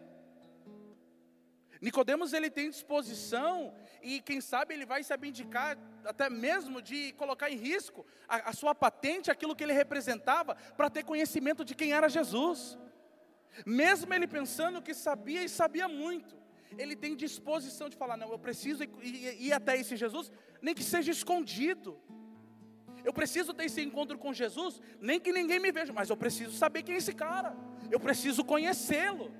Nicodemos 1.81 2.33
ele 2.33 2.49
tem 2.49 2.69
disposição 2.69 3.73
e 4.01 4.19
quem 4.21 4.41
sabe 4.41 4.73
ele 4.73 4.85
vai 4.85 5.01
se 5.03 5.13
abdicar 5.13 5.77
até 6.05 6.29
mesmo 6.29 6.81
de 6.81 7.13
colocar 7.13 7.49
em 7.49 7.55
risco 7.55 8.05
a, 8.27 8.49
a 8.49 8.53
sua 8.53 8.75
patente, 8.75 9.31
aquilo 9.31 9.55
que 9.55 9.63
ele 9.63 9.73
representava, 9.73 10.55
para 10.75 10.89
ter 10.89 11.03
conhecimento 11.03 11.63
de 11.63 11.73
quem 11.75 11.93
era 11.93 12.09
Jesus. 12.09 12.77
Mesmo 13.65 14.13
ele 14.13 14.27
pensando 14.27 14.81
que 14.81 14.93
sabia 14.93 15.43
e 15.43 15.49
sabia 15.49 15.87
muito 15.87 16.39
ele 16.77 16.95
tem 16.95 17.15
disposição 17.15 17.89
de 17.89 17.97
falar: 17.97 18.17
não, 18.17 18.31
eu 18.31 18.39
preciso 18.39 18.83
ir, 18.83 18.89
ir, 19.01 19.41
ir 19.47 19.53
até 19.53 19.77
esse 19.77 19.95
Jesus, 19.95 20.31
nem 20.61 20.75
que 20.75 20.83
seja 20.83 21.11
escondido. 21.11 21.99
Eu 23.03 23.13
preciso 23.13 23.53
ter 23.53 23.65
esse 23.65 23.81
encontro 23.81 24.17
com 24.17 24.33
Jesus, 24.33 24.81
nem 24.99 25.19
que 25.19 25.31
ninguém 25.31 25.59
me 25.59 25.71
veja, 25.71 25.93
mas 25.93 26.09
eu 26.09 26.17
preciso 26.17 26.55
saber 26.57 26.83
quem 26.83 26.95
é 26.95 26.97
esse 26.97 27.13
cara, 27.13 27.55
eu 27.89 27.99
preciso 27.99 28.43
conhecê-lo. 28.43 29.31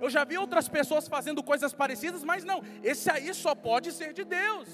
Eu 0.00 0.08
já 0.08 0.24
vi 0.24 0.38
outras 0.38 0.68
pessoas 0.68 1.08
fazendo 1.08 1.42
coisas 1.42 1.72
parecidas, 1.72 2.22
mas 2.22 2.44
não, 2.44 2.62
esse 2.82 3.10
aí 3.10 3.32
só 3.34 3.54
pode 3.54 3.92
ser 3.92 4.12
de 4.12 4.24
Deus. 4.24 4.68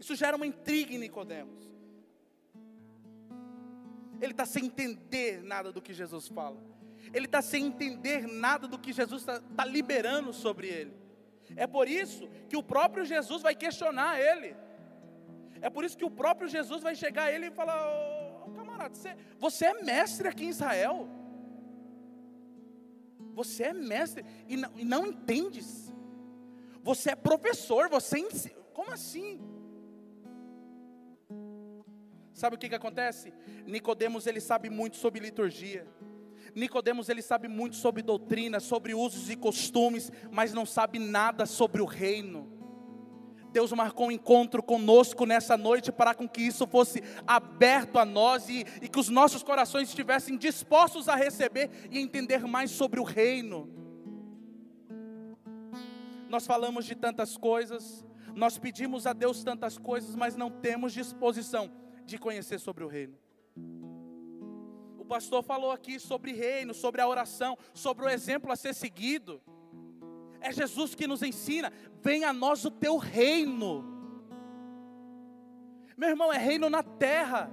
Isso 0.00 0.14
gera 0.16 0.36
uma 0.36 0.46
intriga 0.46 0.92
em 0.92 0.98
Nicodemos. 0.98 1.70
Ele 4.20 4.32
está 4.32 4.44
sem 4.44 4.66
entender 4.66 5.42
nada 5.42 5.72
do 5.72 5.80
que 5.80 5.92
Jesus 5.92 6.28
fala 6.28 6.72
ele 7.12 7.26
está 7.26 7.42
sem 7.42 7.66
entender 7.66 8.26
nada 8.26 8.68
do 8.68 8.78
que 8.78 8.92
Jesus 8.92 9.22
está 9.22 9.40
tá 9.40 9.64
liberando 9.64 10.32
sobre 10.32 10.68
ele. 10.68 10.92
É 11.56 11.66
por 11.66 11.88
isso 11.88 12.28
que 12.48 12.56
o 12.56 12.62
próprio 12.62 13.04
Jesus 13.04 13.42
vai 13.42 13.54
questionar 13.54 14.20
ele. 14.20 14.54
É 15.60 15.68
por 15.68 15.84
isso 15.84 15.96
que 15.96 16.04
o 16.04 16.10
próprio 16.10 16.48
Jesus 16.48 16.82
vai 16.82 16.94
chegar 16.94 17.24
a 17.24 17.32
ele 17.32 17.46
e 17.46 17.50
falar: 17.50 17.78
oh, 18.46 18.50
camarada, 18.52 18.94
você, 18.94 19.16
você 19.38 19.66
é 19.66 19.82
mestre 19.82 20.28
aqui 20.28 20.44
em 20.44 20.48
Israel. 20.48 21.08
Você 23.32 23.64
é 23.64 23.72
mestre 23.72 24.24
e 24.48 24.56
não, 24.56 24.70
e 24.76 24.84
não 24.84 25.06
entendes. 25.06 25.92
Você 26.82 27.10
é 27.10 27.16
professor, 27.16 27.88
você 27.88 28.18
ensina. 28.18 28.60
Como 28.72 28.90
assim? 28.90 29.40
Sabe 32.32 32.56
o 32.56 32.58
que, 32.58 32.68
que 32.68 32.74
acontece? 32.74 33.32
Nicodemos 33.66 34.26
ele 34.26 34.40
sabe 34.40 34.68
muito 34.68 34.96
sobre 34.96 35.20
liturgia. 35.20 35.86
Nicodemos 36.54 37.08
ele 37.08 37.22
sabe 37.22 37.48
muito 37.48 37.76
sobre 37.76 38.02
doutrina, 38.02 38.60
sobre 38.60 38.94
usos 38.94 39.30
e 39.30 39.36
costumes, 39.36 40.10
mas 40.30 40.52
não 40.52 40.66
sabe 40.66 40.98
nada 40.98 41.46
sobre 41.46 41.80
o 41.80 41.86
reino. 41.86 42.51
Deus 43.52 43.70
marcou 43.72 44.06
um 44.06 44.10
encontro 44.10 44.62
conosco 44.62 45.26
nessa 45.26 45.56
noite 45.56 45.92
para 45.92 46.14
com 46.14 46.26
que 46.26 46.40
isso 46.40 46.66
fosse 46.66 47.02
aberto 47.26 47.98
a 47.98 48.04
nós 48.04 48.48
e, 48.48 48.64
e, 48.80 48.88
que 48.88 48.98
os 48.98 49.08
nossos 49.08 49.42
corações 49.42 49.88
estivessem 49.88 50.36
dispostos 50.38 51.08
a 51.08 51.14
receber 51.14 51.70
e 51.90 51.98
entender 51.98 52.46
mais 52.46 52.70
sobre 52.70 52.98
o 52.98 53.04
reino. 53.04 53.68
Nós 56.28 56.46
falamos 56.46 56.86
de 56.86 56.94
tantas 56.94 57.36
coisas, 57.36 58.04
nós 58.34 58.56
pedimos 58.56 59.06
a 59.06 59.12
Deus 59.12 59.44
tantas 59.44 59.76
coisas, 59.76 60.16
mas 60.16 60.34
não 60.34 60.50
temos 60.50 60.94
disposição 60.94 61.70
de 62.06 62.16
conhecer 62.16 62.58
sobre 62.58 62.82
o 62.82 62.88
reino. 62.88 63.18
O 64.98 65.04
pastor 65.04 65.42
falou 65.42 65.70
aqui 65.70 66.00
sobre 66.00 66.32
reino, 66.32 66.72
sobre 66.72 67.02
a 67.02 67.06
oração, 67.06 67.58
sobre 67.74 68.06
o 68.06 68.08
exemplo 68.08 68.50
a 68.50 68.56
ser 68.56 68.74
seguido. 68.74 69.42
É 70.42 70.52
Jesus 70.52 70.94
que 70.94 71.06
nos 71.06 71.22
ensina: 71.22 71.72
venha 72.02 72.30
a 72.30 72.32
nós 72.32 72.64
o 72.64 72.70
teu 72.70 72.96
reino. 72.96 73.90
Meu 75.96 76.08
irmão, 76.08 76.32
é 76.32 76.38
reino 76.38 76.68
na 76.68 76.82
terra, 76.82 77.50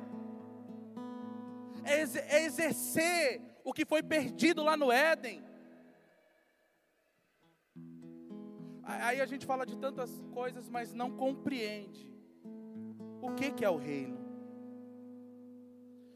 é, 1.84 2.02
é 2.36 2.46
exercer 2.46 3.42
o 3.64 3.72
que 3.72 3.86
foi 3.86 4.02
perdido 4.02 4.64
lá 4.64 4.76
no 4.76 4.92
Éden. 4.92 5.44
Aí 8.84 9.22
a 9.22 9.26
gente 9.28 9.46
fala 9.46 9.68
de 9.68 9.78
tantas 9.78 10.10
coisas, 10.34 10.68
mas 10.68 10.94
não 10.94 11.16
compreende 11.16 12.12
o 13.22 13.36
que, 13.36 13.52
que 13.52 13.64
é 13.64 13.70
o 13.70 13.78
reino. 13.78 14.18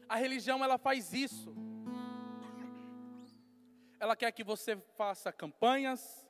A 0.08 0.16
religião 0.16 0.62
ela 0.62 0.76
faz 0.76 1.12
isso. 1.12 1.54
Ela 4.00 4.16
quer 4.16 4.32
que 4.32 4.42
você 4.42 4.76
faça 4.96 5.32
campanhas, 5.32 6.26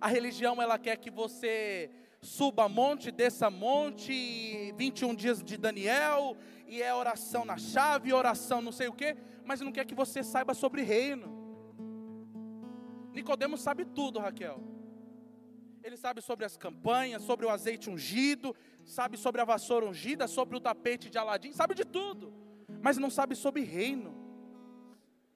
a 0.00 0.08
religião 0.08 0.60
ela 0.60 0.78
quer 0.78 0.96
que 0.96 1.10
você 1.10 1.90
suba 2.20 2.68
monte, 2.68 3.10
desça 3.10 3.50
monte, 3.50 4.72
21 4.76 5.14
dias 5.14 5.42
de 5.42 5.56
Daniel, 5.56 6.36
e 6.66 6.82
é 6.82 6.92
oração 6.94 7.44
na 7.44 7.56
chave, 7.56 8.12
oração 8.12 8.60
não 8.60 8.72
sei 8.72 8.88
o 8.88 8.92
quê, 8.92 9.16
mas 9.44 9.60
não 9.60 9.72
quer 9.72 9.84
que 9.84 9.94
você 9.94 10.22
saiba 10.22 10.54
sobre 10.54 10.82
reino. 10.82 11.34
Nicodemos 13.12 13.60
sabe 13.60 13.84
tudo, 13.84 14.18
Raquel. 14.18 14.60
Ele 15.82 15.96
sabe 15.96 16.20
sobre 16.20 16.44
as 16.44 16.56
campanhas, 16.56 17.22
sobre 17.22 17.46
o 17.46 17.50
azeite 17.50 17.88
ungido, 17.88 18.54
sabe 18.84 19.16
sobre 19.16 19.40
a 19.40 19.44
vassoura 19.44 19.86
ungida, 19.86 20.26
sobre 20.26 20.56
o 20.56 20.60
tapete 20.60 21.08
de 21.08 21.16
Aladim, 21.16 21.52
sabe 21.52 21.74
de 21.74 21.84
tudo, 21.84 22.34
mas 22.82 22.98
não 22.98 23.08
sabe 23.08 23.36
sobre 23.36 23.62
reino. 23.62 24.14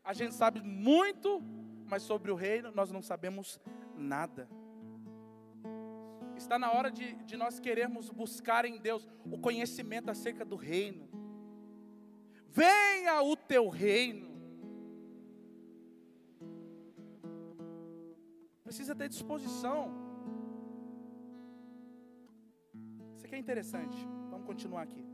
A 0.02 0.12
gente 0.12 0.34
sabe 0.34 0.60
muito, 0.60 1.40
mas 1.86 2.02
sobre 2.02 2.32
o 2.32 2.34
reino 2.34 2.72
nós 2.74 2.90
não 2.90 3.00
sabemos 3.00 3.60
nada. 4.00 4.48
Está 6.36 6.58
na 6.58 6.72
hora 6.72 6.90
de, 6.90 7.12
de 7.24 7.36
nós 7.36 7.60
queremos 7.60 8.08
buscar 8.08 8.64
em 8.64 8.78
Deus 8.78 9.06
o 9.24 9.38
conhecimento 9.38 10.10
acerca 10.10 10.44
do 10.44 10.56
reino. 10.56 11.08
Venha 12.48 13.22
o 13.22 13.36
teu 13.36 13.68
reino. 13.68 14.30
Precisa 18.64 18.94
ter 18.94 19.08
disposição. 19.08 19.92
Isso 23.16 23.26
aqui 23.26 23.34
é 23.34 23.38
interessante. 23.38 23.98
Vamos 24.30 24.46
continuar 24.46 24.82
aqui. 24.82 25.04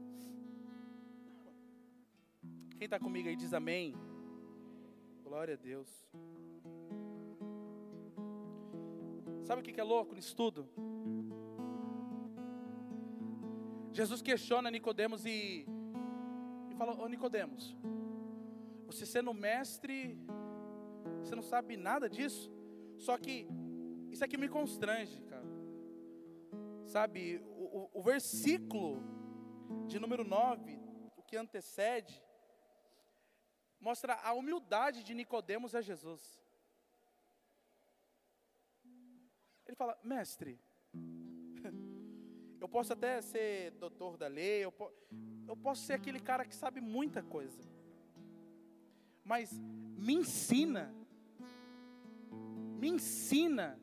Quem 2.79 2.85
está 2.85 3.01
comigo 3.01 3.29
aí 3.29 3.37
diz 3.37 3.53
amém. 3.53 3.95
Glória 5.25 5.55
a 5.55 5.57
Deus. 5.57 5.89
Sabe 9.47 9.61
o 9.61 9.65
que 9.65 9.81
é 9.81 9.85
louco 9.85 10.13
nisso 10.13 10.35
tudo? 10.35 10.69
Jesus 13.93 14.21
questiona 14.21 14.73
Nicodemos 14.73 15.25
e, 15.25 15.65
e 16.69 16.75
fala, 16.75 17.01
ô 17.01 17.07
Nicodemos, 17.07 17.77
você 18.87 19.07
sendo 19.07 19.33
mestre, 19.33 20.19
você 21.21 21.37
não 21.37 21.45
sabe 21.45 21.77
nada 21.77 22.11
disso? 22.11 22.53
Só 22.99 23.17
que 23.17 23.47
isso 24.11 24.25
aqui 24.25 24.37
me 24.37 24.49
constrange, 24.49 25.23
cara. 25.23 25.47
Sabe, 26.85 27.41
o, 27.45 27.83
o, 27.83 28.01
o 28.01 28.03
versículo 28.03 29.01
de 29.87 30.01
número 30.01 30.25
9, 30.25 30.77
o 31.17 31.23
que 31.23 31.37
antecede, 31.37 32.21
mostra 33.79 34.15
a 34.25 34.33
humildade 34.33 35.05
de 35.05 35.15
Nicodemos 35.15 35.73
a 35.77 35.81
Jesus. 35.81 36.45
Ele 39.77 39.79
fala, 39.79 39.99
mestre, 40.03 40.59
eu 42.59 42.67
posso 42.67 42.95
até 42.95 43.21
ser 43.21 43.73
doutor 43.73 44.17
da 44.17 44.27
lei, 44.27 44.65
eu, 44.65 44.73
po 44.73 44.91
eu 45.47 45.55
posso 45.55 45.83
ser 45.83 45.93
aquele 45.93 46.19
cara 46.19 46.47
que 46.47 46.55
sabe 46.55 46.81
muita 46.81 47.23
coisa, 47.23 47.61
mas 49.23 49.53
me 49.99 50.15
ensina, 50.15 50.95
me 52.81 52.89
ensina. 52.89 53.79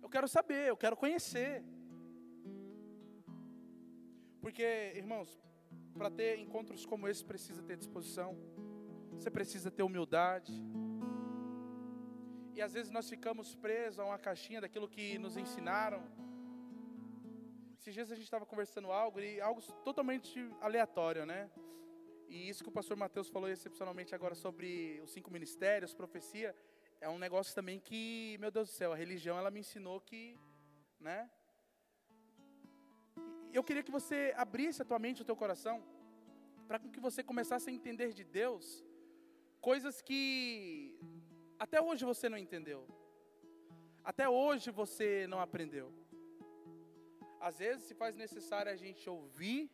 Eu 0.00 0.08
quero 0.08 0.26
saber, 0.26 0.70
eu 0.70 0.76
quero 0.76 0.96
conhecer. 0.96 1.62
Porque, 4.40 4.94
irmãos, 4.96 5.38
para 5.92 6.10
ter 6.10 6.38
encontros 6.38 6.86
como 6.86 7.06
esse, 7.06 7.22
precisa 7.22 7.62
ter 7.62 7.76
disposição, 7.76 8.34
você 9.10 9.30
precisa 9.30 9.70
ter 9.70 9.82
humildade. 9.82 10.54
E 12.58 12.62
às 12.66 12.72
vezes 12.72 12.90
nós 12.90 13.08
ficamos 13.08 13.54
presos 13.54 14.00
a 14.00 14.04
uma 14.04 14.18
caixinha 14.18 14.60
daquilo 14.60 14.88
que 14.88 15.16
nos 15.16 15.36
ensinaram. 15.36 16.00
Esses 17.78 17.94
dias 17.94 18.10
a 18.10 18.16
gente 18.16 18.24
estava 18.24 18.44
conversando 18.44 18.90
algo, 18.90 19.20
e 19.20 19.40
algo 19.40 19.60
totalmente 19.84 20.34
aleatório, 20.60 21.24
né? 21.24 21.48
E 22.28 22.48
isso 22.48 22.64
que 22.64 22.68
o 22.68 22.72
pastor 22.72 22.96
Mateus 22.96 23.28
falou 23.28 23.48
excepcionalmente 23.48 24.12
agora 24.12 24.34
sobre 24.34 25.00
os 25.04 25.12
cinco 25.12 25.30
ministérios, 25.30 25.94
profecia, 25.94 26.52
é 27.00 27.08
um 27.08 27.16
negócio 27.16 27.54
também 27.54 27.78
que, 27.78 28.36
meu 28.40 28.50
Deus 28.50 28.70
do 28.70 28.74
céu, 28.74 28.92
a 28.92 28.96
religião 28.96 29.38
ela 29.38 29.52
me 29.52 29.60
ensinou 29.60 30.00
que, 30.00 30.36
né? 30.98 31.30
Eu 33.52 33.62
queria 33.62 33.84
que 33.84 33.92
você 33.92 34.34
abrisse 34.36 34.82
a 34.82 34.84
tua 34.84 34.98
mente, 34.98 35.22
o 35.22 35.24
teu 35.30 35.36
coração, 35.36 35.76
para 36.66 36.80
que 36.80 36.98
você 36.98 37.22
começasse 37.22 37.70
a 37.70 37.72
entender 37.72 38.12
de 38.12 38.24
Deus 38.24 38.84
coisas 39.60 40.02
que 40.02 40.98
até 41.58 41.80
hoje 41.80 42.04
você 42.04 42.28
não 42.28 42.38
entendeu. 42.38 42.86
Até 44.04 44.28
hoje 44.28 44.70
você 44.70 45.26
não 45.26 45.40
aprendeu. 45.40 45.92
Às 47.40 47.58
vezes 47.58 47.84
se 47.88 47.94
faz 47.94 48.16
necessário 48.16 48.70
a 48.72 48.76
gente 48.76 49.08
ouvir. 49.08 49.70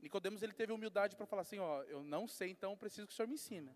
Nicodemos 0.00 0.42
ele 0.42 0.52
teve 0.52 0.72
humildade 0.72 1.16
para 1.16 1.26
falar 1.26 1.42
assim, 1.42 1.58
ó, 1.58 1.82
eu 1.84 2.02
não 2.02 2.28
sei, 2.28 2.50
então 2.50 2.76
preciso 2.76 3.06
que 3.06 3.12
o 3.12 3.16
Senhor 3.16 3.28
me 3.28 3.34
ensine. 3.34 3.74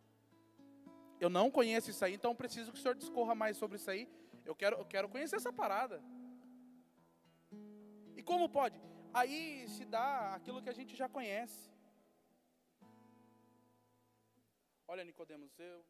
Eu 1.18 1.28
não 1.28 1.50
conheço 1.50 1.90
isso 1.90 2.04
aí, 2.04 2.14
então 2.14 2.34
preciso 2.34 2.72
que 2.72 2.78
o 2.78 2.82
Senhor 2.82 2.94
discorra 2.94 3.34
mais 3.34 3.56
sobre 3.56 3.76
isso 3.76 3.90
aí. 3.90 4.08
Eu 4.44 4.54
quero, 4.54 4.76
eu 4.76 4.84
quero 4.84 5.08
conhecer 5.08 5.36
essa 5.36 5.52
parada. 5.52 6.02
E 8.16 8.22
como 8.22 8.48
pode? 8.48 8.80
Aí 9.12 9.66
se 9.68 9.84
dá 9.84 10.34
aquilo 10.34 10.62
que 10.62 10.68
a 10.68 10.72
gente 10.74 10.94
já 10.94 11.08
conhece. 11.08 11.70
Olha, 14.86 15.04
Nicodemos, 15.04 15.58
eu 15.58 15.84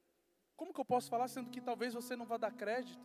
como 0.61 0.75
que 0.75 0.81
eu 0.81 0.85
posso 0.85 1.09
falar 1.09 1.27
sendo 1.27 1.49
que 1.49 1.59
talvez 1.59 1.95
você 1.95 2.15
não 2.15 2.27
vá 2.27 2.37
dar 2.37 2.53
crédito? 2.53 3.03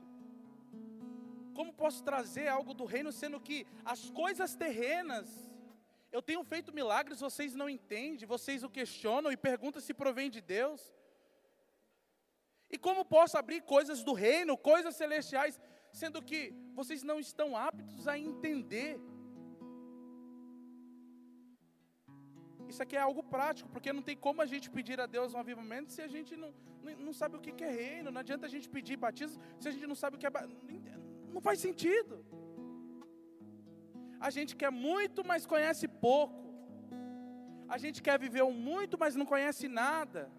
Como 1.58 1.72
posso 1.82 2.04
trazer 2.04 2.50
algo 2.50 2.74
do 2.74 2.84
reino 2.84 3.14
sendo 3.14 3.40
que 3.40 3.66
as 3.86 4.10
coisas 4.10 4.58
terrenas, 4.64 5.28
eu 6.12 6.22
tenho 6.22 6.44
feito 6.44 6.74
milagres, 6.74 7.22
vocês 7.22 7.56
não 7.56 7.70
entendem, 7.70 8.28
vocês 8.28 8.62
o 8.62 8.70
questionam 8.70 9.32
e 9.32 9.38
perguntam 9.38 9.82
se 9.82 9.94
provém 9.94 10.30
de 10.30 10.42
Deus? 10.42 10.82
E 12.70 12.78
como 12.78 13.06
posso 13.06 13.38
abrir 13.38 13.62
coisas 13.62 14.04
do 14.04 14.12
reino, 14.12 14.58
coisas 14.58 14.94
celestiais, 14.98 15.58
sendo 15.94 16.22
que 16.22 16.54
vocês 16.74 17.04
não 17.04 17.22
estão 17.22 17.56
aptos 17.56 18.06
a 18.06 18.20
entender? 18.20 19.00
Isso 22.72 22.82
aqui 22.84 22.96
é 22.96 23.04
algo 23.10 23.22
prático, 23.36 23.70
porque 23.70 23.94
não 23.94 24.02
tem 24.02 24.18
como 24.26 24.42
a 24.42 24.46
gente 24.46 24.70
pedir 24.70 25.00
a 25.00 25.06
Deus 25.06 25.34
um 25.34 25.38
avivamento 25.38 25.92
se 25.92 26.02
a 26.02 26.08
gente 26.08 26.36
não, 26.36 26.52
não, 27.06 27.14
sabe 27.14 27.36
o 27.38 27.40
que 27.40 27.64
é 27.64 27.72
reino. 27.72 28.12
Não 28.12 28.22
adianta 28.22 28.46
a 28.46 28.50
gente 28.50 28.68
pedir 28.70 28.98
batismo 28.98 29.42
se 29.60 29.68
a 29.68 29.72
gente 29.72 29.88
não 29.88 29.96
sabe 29.96 30.16
o 30.16 30.20
que 30.20 30.28
é. 30.28 30.32
Não 31.34 31.42
faz 31.42 31.60
sentido. 31.60 32.26
A 34.20 34.30
gente 34.30 34.56
quer 34.56 34.72
muito, 34.72 35.24
mas 35.26 35.46
conhece 35.46 35.88
pouco. 35.88 36.44
A 37.68 37.78
gente 37.78 38.02
quer 38.02 38.18
viver 38.20 38.44
um 38.44 38.54
muito, 38.54 38.98
mas 38.98 39.16
não 39.16 39.26
conhece 39.26 39.68
nada. 39.68 40.32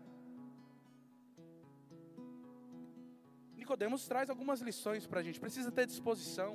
Nicodemos 3.54 4.06
traz 4.06 4.30
algumas 4.30 4.60
lições 4.60 5.06
para 5.06 5.20
a 5.20 5.22
gente. 5.22 5.40
Precisa 5.40 5.70
ter 5.72 5.86
disposição. 5.86 6.52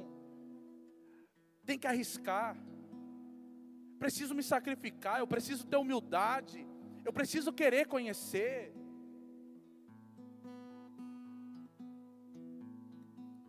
Tem 1.66 1.78
que 1.78 1.88
arriscar 1.88 2.58
preciso 4.04 4.34
me 4.38 4.44
sacrificar, 4.52 5.16
eu 5.20 5.28
preciso 5.34 5.64
ter 5.72 5.78
humildade, 5.78 6.60
eu 7.08 7.14
preciso 7.18 7.50
querer 7.60 7.84
conhecer. 7.96 8.74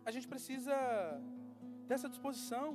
A 0.07 0.11
gente 0.11 0.27
precisa 0.33 0.75
dessa 1.87 2.07
disposição. 2.13 2.67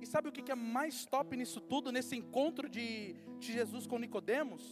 E 0.00 0.06
sabe 0.06 0.28
o 0.30 0.32
que 0.32 0.50
é 0.50 0.54
mais 0.54 1.04
top 1.04 1.36
nisso 1.36 1.60
tudo, 1.72 1.92
nesse 1.96 2.16
encontro 2.16 2.66
de, 2.76 3.14
de 3.38 3.52
Jesus 3.58 3.86
com 3.86 3.98
Nicodemos? 3.98 4.64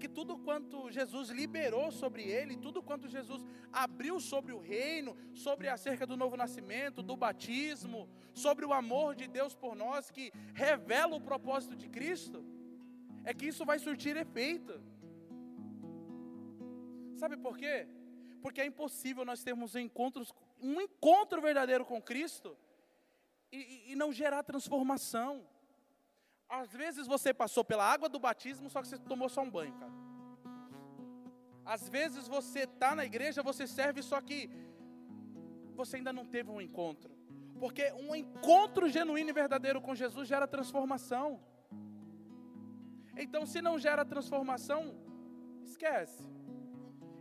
Que 0.00 0.08
tudo 0.08 0.38
quanto 0.38 0.90
Jesus 0.90 1.28
liberou 1.28 1.92
sobre 1.92 2.22
ele, 2.24 2.56
tudo 2.56 2.82
quanto 2.82 3.08
Jesus 3.16 3.44
abriu 3.72 4.18
sobre 4.18 4.52
o 4.52 4.58
reino, 4.58 5.16
sobre 5.34 5.68
acerca 5.68 6.06
do 6.06 6.16
novo 6.16 6.36
nascimento, 6.36 7.02
do 7.02 7.16
batismo, 7.16 8.08
sobre 8.32 8.64
o 8.64 8.72
amor 8.72 9.14
de 9.14 9.28
Deus 9.28 9.54
por 9.54 9.76
nós, 9.76 10.10
que 10.10 10.32
revela 10.54 11.14
o 11.14 11.20
propósito 11.20 11.76
de 11.76 11.88
Cristo, 11.88 12.44
é 13.24 13.34
que 13.34 13.46
isso 13.46 13.64
vai 13.64 13.78
surtir 13.78 14.16
efeito. 14.16 14.80
Sabe 17.16 17.36
por 17.36 17.56
quê? 17.56 17.86
Porque 18.40 18.62
é 18.62 18.66
impossível 18.66 19.24
nós 19.24 19.44
termos 19.44 19.76
encontros, 19.76 20.32
um 20.60 20.80
encontro 20.80 21.42
verdadeiro 21.42 21.84
com 21.84 22.00
Cristo 22.00 22.56
e, 23.52 23.92
e 23.92 23.94
não 23.94 24.10
gerar 24.12 24.42
transformação. 24.42 25.46
Às 26.50 26.72
vezes 26.72 27.06
você 27.06 27.32
passou 27.32 27.64
pela 27.64 27.84
água 27.84 28.08
do 28.08 28.18
batismo, 28.18 28.68
só 28.68 28.82
que 28.82 28.88
você 28.88 28.98
tomou 28.98 29.28
só 29.28 29.42
um 29.42 29.50
banho, 29.50 29.72
cara. 29.74 29.92
Às 31.64 31.88
vezes 31.88 32.26
você 32.26 32.64
está 32.64 32.96
na 32.96 33.04
igreja, 33.04 33.40
você 33.40 33.68
serve, 33.68 34.02
só 34.02 34.20
que 34.20 34.50
você 35.76 35.98
ainda 35.98 36.12
não 36.12 36.26
teve 36.26 36.50
um 36.50 36.60
encontro. 36.60 37.14
Porque 37.60 37.92
um 37.92 38.16
encontro 38.16 38.88
genuíno 38.88 39.30
e 39.30 39.32
verdadeiro 39.32 39.80
com 39.80 39.94
Jesus 39.94 40.26
gera 40.26 40.48
transformação. 40.48 41.40
Então, 43.16 43.46
se 43.46 43.62
não 43.62 43.78
gera 43.78 44.04
transformação, 44.04 44.96
esquece. 45.62 46.28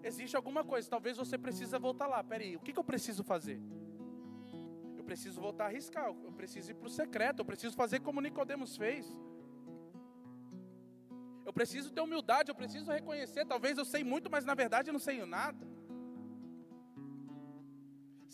Existe 0.01 0.35
alguma 0.35 0.63
coisa, 0.63 0.89
talvez 0.89 1.17
você 1.17 1.37
precisa 1.37 1.77
voltar 1.77 2.07
lá. 2.07 2.23
Peraí, 2.23 2.55
o 2.55 2.59
que, 2.59 2.73
que 2.73 2.79
eu 2.79 2.83
preciso 2.83 3.23
fazer? 3.23 3.61
Preciso 5.09 5.41
voltar 5.41 5.63
a 5.65 5.67
arriscar, 5.67 6.05
eu 6.27 6.31
preciso 6.39 6.69
ir 6.71 6.75
para 6.75 6.87
o 6.87 6.95
secreto, 7.01 7.39
eu 7.39 7.45
preciso 7.51 7.75
fazer 7.75 7.99
como 7.99 8.21
Nicodemos 8.21 8.77
fez. 8.77 9.05
Eu 11.47 11.51
preciso 11.51 11.91
ter 11.91 12.01
humildade, 12.01 12.51
eu 12.51 12.57
preciso 12.61 12.91
reconhecer, 12.91 13.43
talvez 13.53 13.75
eu 13.79 13.85
sei 13.93 14.03
muito, 14.03 14.29
mas 14.29 14.45
na 14.45 14.53
verdade 14.53 14.89
eu 14.89 14.93
não 14.97 14.99
sei 14.99 15.25
nada. 15.25 15.65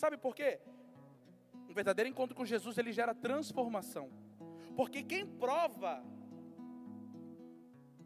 Sabe 0.02 0.18
por 0.18 0.36
quê? 0.36 0.60
Um 1.70 1.74
verdadeiro 1.74 2.10
encontro 2.10 2.36
com 2.36 2.46
Jesus, 2.54 2.78
ele 2.78 2.92
gera 2.92 3.16
transformação. 3.16 4.08
Porque 4.76 5.02
quem 5.02 5.26
prova 5.26 6.04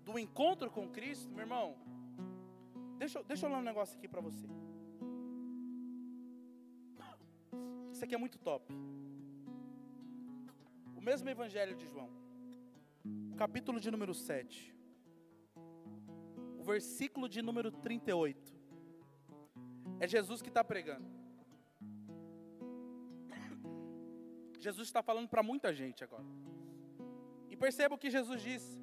do 0.08 0.20
encontro 0.20 0.70
com 0.70 0.88
Cristo, 0.98 1.32
meu 1.32 1.46
irmão, 1.48 1.76
deixa, 3.00 3.24
deixa 3.24 3.48
eu 3.48 3.50
ler 3.50 3.58
um 3.58 3.70
negócio 3.72 3.98
aqui 3.98 4.08
para 4.08 4.22
você. 4.22 4.48
Isso 8.00 8.06
aqui 8.06 8.16
é 8.16 8.18
muito 8.18 8.40
top. 8.40 8.74
O 10.96 11.02
mesmo 11.02 11.30
Evangelho 11.30 11.76
de 11.76 11.86
João, 11.86 12.10
capítulo 13.36 13.78
de 13.78 13.92
número 13.92 14.14
7, 14.14 14.74
o 16.58 16.64
versículo 16.64 17.28
de 17.28 17.42
número 17.42 17.70
38. 17.70 18.58
É 20.00 20.08
Jesus 20.08 20.42
que 20.42 20.48
está 20.48 20.64
pregando. 20.64 21.10
Jesus 24.58 24.88
está 24.88 25.04
falando 25.04 25.28
para 25.28 25.44
muita 25.44 25.74
gente 25.74 26.02
agora. 26.02 26.24
E 27.50 27.58
perceba 27.58 27.96
o 27.96 27.98
que 27.98 28.10
Jesus 28.10 28.42
disse. 28.42 28.80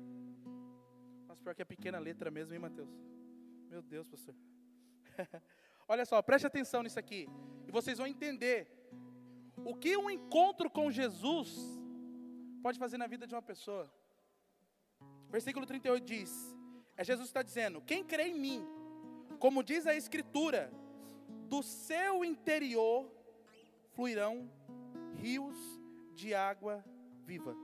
Mas 1.27 1.41
pior 1.41 1.55
que 1.55 1.63
é 1.63 1.65
pequena 1.65 1.99
letra 1.99 2.31
mesmo, 2.31 2.53
hein, 2.53 2.61
Mateus? 2.61 2.95
Meu 3.71 3.81
Deus, 3.81 4.07
pastor. 4.07 4.35
Olha 5.89 6.05
só, 6.05 6.21
preste 6.21 6.47
atenção 6.47 6.83
nisso 6.83 6.99
aqui. 6.99 7.27
E 7.67 7.73
vocês 7.73 7.97
vão 7.97 8.07
entender 8.07 8.76
o 9.67 9.75
que 9.75 9.97
um 9.97 10.09
encontro 10.09 10.71
com 10.71 10.93
Jesus 10.93 11.53
pode 12.63 12.79
fazer 12.79 12.97
na 12.99 13.09
vida 13.09 13.27
de 13.27 13.35
uma 13.35 13.43
pessoa. 13.43 13.93
Versículo 15.29 15.67
38 15.67 16.05
diz: 16.05 16.57
É 16.97 17.03
Jesus 17.03 17.29
está 17.29 17.43
dizendo: 17.43 17.81
Quem 17.81 18.05
crê 18.05 18.29
em 18.29 18.39
mim, 18.39 18.65
como 19.41 19.65
diz 19.65 19.85
a 19.85 19.95
Escritura, 19.97 20.73
do 21.49 21.65
seu 21.65 22.25
interior 22.25 23.11
fluirão 23.91 24.49
rios 25.17 25.59
de 26.15 26.33
água 26.33 26.85
viva. 27.25 27.57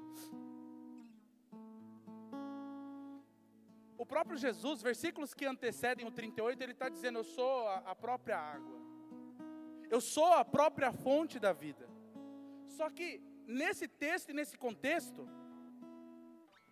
O 3.97 4.05
próprio 4.05 4.37
Jesus, 4.37 4.83
versículos 4.83 5.33
que 5.33 5.47
antecedem 5.47 6.05
o 6.05 6.11
38, 6.11 6.61
ele 6.61 6.73
está 6.73 6.88
dizendo: 6.88 7.21
Eu 7.21 7.25
sou 7.25 7.69
a 7.69 7.95
própria 7.95 8.37
água, 8.37 8.77
eu 9.88 10.01
sou 10.01 10.33
a 10.33 10.45
própria 10.45 10.93
fonte 10.93 11.38
da 11.38 11.53
vida. 11.53 11.91
Só 12.78 12.88
que 12.90 13.20
nesse 13.46 13.87
texto 13.87 14.30
e 14.30 14.32
nesse 14.32 14.56
contexto, 14.56 15.28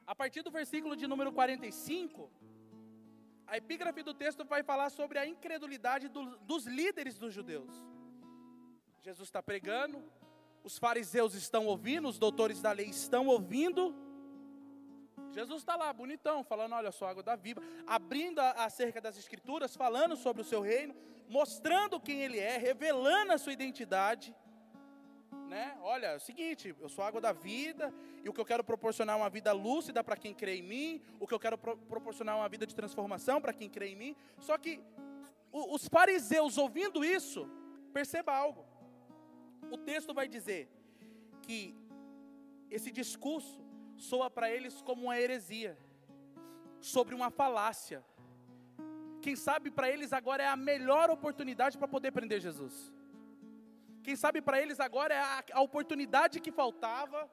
a 0.07 0.15
partir 0.15 0.43
do 0.43 0.51
versículo 0.51 0.97
de 0.97 1.07
número 1.07 1.33
45, 1.33 2.31
a 3.47 3.57
epígrafe 3.57 4.03
do 4.03 4.15
texto 4.15 4.45
vai 4.45 4.63
falar 4.63 4.91
sobre 4.91 5.19
a 5.19 5.27
incredulidade 5.27 6.09
do, 6.09 6.39
dos 6.39 6.67
líderes 6.67 7.19
dos 7.19 7.35
judeus. 7.35 7.73
Jesus 9.03 9.29
está 9.29 9.43
pregando, 9.43 10.03
os 10.63 10.79
fariseus 10.79 11.35
estão 11.35 11.67
ouvindo, 11.67 12.09
os 12.09 12.19
doutores 12.19 12.61
da 12.63 12.73
lei 12.73 12.87
estão 12.87 13.27
ouvindo. 13.27 13.95
Jesus 15.31 15.63
está 15.63 15.77
lá, 15.77 15.93
bonitão, 15.93 16.43
falando: 16.43 16.75
Olha, 16.75 16.91
sou 16.91 17.07
água 17.07 17.23
da 17.23 17.37
vida, 17.37 17.61
abrindo 17.87 18.41
acerca 18.41 19.01
das 19.01 19.17
Escrituras, 19.19 19.77
falando 19.77 20.17
sobre 20.17 20.43
o 20.43 20.45
seu 20.45 20.61
reino, 20.61 20.95
mostrando 21.29 22.01
quem 22.01 22.23
ele 22.23 22.39
é, 22.39 22.57
revelando 22.57 23.33
a 23.33 23.39
sua 23.39 23.53
identidade 23.53 24.35
né? 25.49 25.77
Olha, 25.83 26.07
é 26.09 26.17
o 26.17 26.21
seguinte, 26.21 26.75
eu 26.81 26.89
sou 26.89 27.05
água 27.05 27.21
da 27.21 27.33
vida, 27.33 27.93
e 28.23 28.29
o 28.29 28.33
que 28.33 28.41
eu 28.41 28.45
quero 28.45 28.63
proporcionar 28.63 29.17
é 29.17 29.21
uma 29.21 29.31
vida 29.31 29.53
lúcida 29.53 30.03
para 30.03 30.17
quem 30.17 30.35
crê 30.35 30.57
em 30.57 30.63
mim, 30.63 31.03
o 31.19 31.27
que 31.27 31.35
eu 31.35 31.41
quero 31.41 31.59
pro 31.59 31.77
proporcionar 31.77 32.37
é 32.37 32.39
uma 32.39 32.49
vida 32.49 32.67
de 32.67 32.75
transformação 32.75 33.41
para 33.41 33.53
quem 33.53 33.69
crê 33.69 33.89
em 33.89 33.97
mim. 33.97 34.17
Só 34.39 34.57
que 34.57 34.81
os 35.53 35.89
fariseus 35.89 36.57
ouvindo 36.57 37.05
isso, 37.05 37.49
perceba 37.93 38.33
algo. 38.35 38.65
O 39.71 39.77
texto 39.77 40.15
vai 40.15 40.29
dizer 40.29 40.69
que 41.43 41.75
esse 42.71 42.91
discurso 42.91 43.61
soa 43.97 44.31
para 44.31 44.51
eles 44.51 44.81
como 44.83 45.05
uma 45.05 45.19
heresia, 45.19 45.77
sobre 46.81 47.15
uma 47.15 47.31
falácia. 47.31 48.05
Quem 49.21 49.37
sabe 49.37 49.71
para 49.71 49.91
eles 49.91 50.13
agora 50.13 50.43
é 50.43 50.47
a 50.47 50.57
melhor 50.57 51.11
oportunidade 51.11 51.77
para 51.77 51.89
poder 51.89 52.11
prender 52.13 52.41
Jesus. 52.41 52.93
Quem 54.03 54.17
sabe 54.17 54.41
para 54.41 54.61
eles 54.61 54.81
agora 54.81 55.15
é 55.15 55.21
a, 55.21 55.45
a 55.53 55.61
oportunidade 55.61 56.41
que 56.41 56.51
faltava 56.51 57.31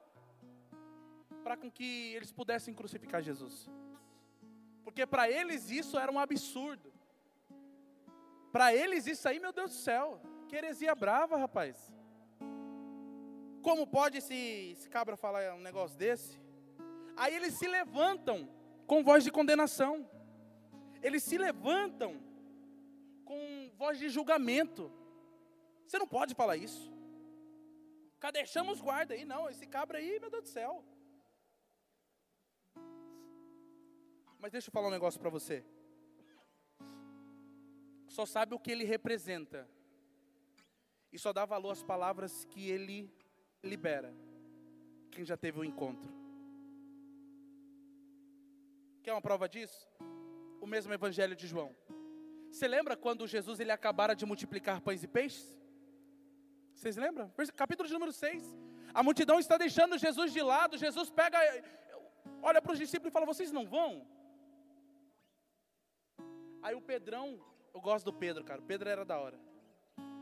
para 1.42 1.56
com 1.56 1.70
que 1.70 2.12
eles 2.14 2.30
pudessem 2.30 2.74
crucificar 2.74 3.22
Jesus. 3.22 3.68
Porque 4.84 5.06
para 5.06 5.30
eles 5.30 5.70
isso 5.70 5.98
era 5.98 6.10
um 6.12 6.18
absurdo. 6.18 6.92
Para 8.52 8.74
eles 8.74 9.06
isso 9.06 9.28
aí, 9.28 9.38
meu 9.38 9.52
Deus 9.52 9.70
do 9.70 9.76
céu, 9.76 10.20
que 10.48 10.56
heresia 10.56 10.94
brava, 10.94 11.36
rapaz. 11.36 11.92
Como 13.62 13.86
pode 13.86 14.18
esse, 14.18 14.34
esse 14.72 14.88
cabra 14.88 15.16
falar 15.16 15.54
um 15.54 15.60
negócio 15.60 15.96
desse? 15.98 16.40
Aí 17.16 17.34
eles 17.34 17.54
se 17.54 17.66
levantam 17.66 18.48
com 18.86 19.02
voz 19.02 19.24
de 19.24 19.30
condenação. 19.30 20.08
Eles 21.02 21.22
se 21.22 21.36
levantam 21.36 22.20
com 23.24 23.70
voz 23.76 23.98
de 23.98 24.08
julgamento. 24.08 24.90
Você 25.88 25.98
não 25.98 26.06
pode 26.06 26.34
falar 26.34 26.56
isso. 26.58 26.92
Cadê? 28.20 28.44
Chama 28.44 28.72
os 28.72 28.80
guardas 28.80 29.16
aí. 29.16 29.24
Não, 29.24 29.48
esse 29.48 29.66
cabra 29.66 29.96
aí, 29.98 30.20
meu 30.20 30.30
Deus 30.30 30.42
do 30.42 30.48
céu. 30.50 30.84
Mas 34.38 34.52
deixa 34.52 34.68
eu 34.68 34.72
falar 34.72 34.88
um 34.88 34.96
negócio 34.98 35.18
para 35.18 35.30
você. 35.30 35.64
Só 38.06 38.26
sabe 38.26 38.54
o 38.54 38.58
que 38.58 38.70
ele 38.70 38.84
representa. 38.84 39.66
E 41.10 41.18
só 41.18 41.32
dá 41.32 41.46
valor 41.46 41.70
às 41.70 41.82
palavras 41.82 42.44
que 42.44 42.68
ele 42.68 43.10
libera. 43.64 44.14
Quem 45.10 45.24
já 45.24 45.38
teve 45.38 45.58
o 45.58 45.62
um 45.62 45.64
encontro. 45.64 46.12
Quer 49.02 49.12
uma 49.14 49.22
prova 49.22 49.48
disso? 49.48 49.88
O 50.60 50.66
mesmo 50.66 50.92
evangelho 50.92 51.34
de 51.34 51.46
João. 51.46 51.74
Você 52.50 52.68
lembra 52.68 52.94
quando 52.94 53.26
Jesus 53.26 53.58
ele 53.58 53.72
acabara 53.72 54.14
de 54.14 54.26
multiplicar 54.26 54.82
pães 54.82 55.02
e 55.02 55.08
peixes? 55.08 55.57
Vocês 56.78 56.96
lembram? 56.96 57.28
Capítulo 57.56 57.88
de 57.88 57.92
número 57.92 58.12
6. 58.12 58.56
A 58.94 59.02
multidão 59.02 59.40
está 59.40 59.58
deixando 59.58 59.98
Jesus 59.98 60.32
de 60.32 60.40
lado. 60.40 60.78
Jesus 60.78 61.10
pega, 61.10 61.36
olha 62.40 62.62
para 62.62 62.72
os 62.72 62.78
discípulos 62.78 63.10
e 63.10 63.12
fala: 63.12 63.26
Vocês 63.26 63.50
não 63.50 63.66
vão? 63.66 64.06
Aí 66.62 66.76
o 66.76 66.80
Pedrão, 66.80 67.44
eu 67.74 67.80
gosto 67.80 68.04
do 68.04 68.12
Pedro, 68.12 68.44
cara. 68.44 68.60
O 68.60 68.64
Pedro 68.64 68.88
era 68.88 69.04
da 69.04 69.18
hora. 69.18 69.40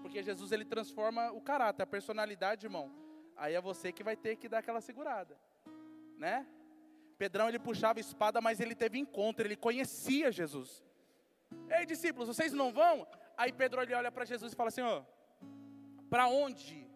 Porque 0.01 0.23
Jesus 0.23 0.51
ele 0.51 0.64
transforma 0.64 1.31
o 1.31 1.42
caráter, 1.42 1.83
a 1.83 1.87
personalidade, 1.87 2.64
irmão. 2.64 2.90
Aí 3.37 3.53
é 3.53 3.61
você 3.61 3.92
que 3.92 4.03
vai 4.03 4.16
ter 4.16 4.37
que 4.37 4.49
dar 4.49 4.61
aquela 4.61 4.81
segurada, 4.81 5.38
né? 6.16 6.47
Pedrão 7.19 7.51
ele 7.51 7.59
puxava 7.59 8.01
espada, 8.01 8.40
mas 8.40 8.61
ele 8.61 8.75
teve 8.75 8.99
encontro, 8.99 9.47
ele 9.47 9.57
conhecia 9.57 10.33
Jesus. 10.33 10.83
Ei, 11.69 11.85
discípulos, 11.85 12.29
vocês 12.29 12.55
não 12.55 12.73
vão? 12.73 13.07
Aí 13.37 13.53
Pedro 13.53 13.83
ele 13.83 13.95
olha 13.95 14.11
para 14.11 14.25
Jesus 14.25 14.55
e 14.55 14.57
fala 14.57 14.69
assim: 14.69 14.81
ó, 14.81 15.03
para 16.09 16.29
onde 16.29 16.88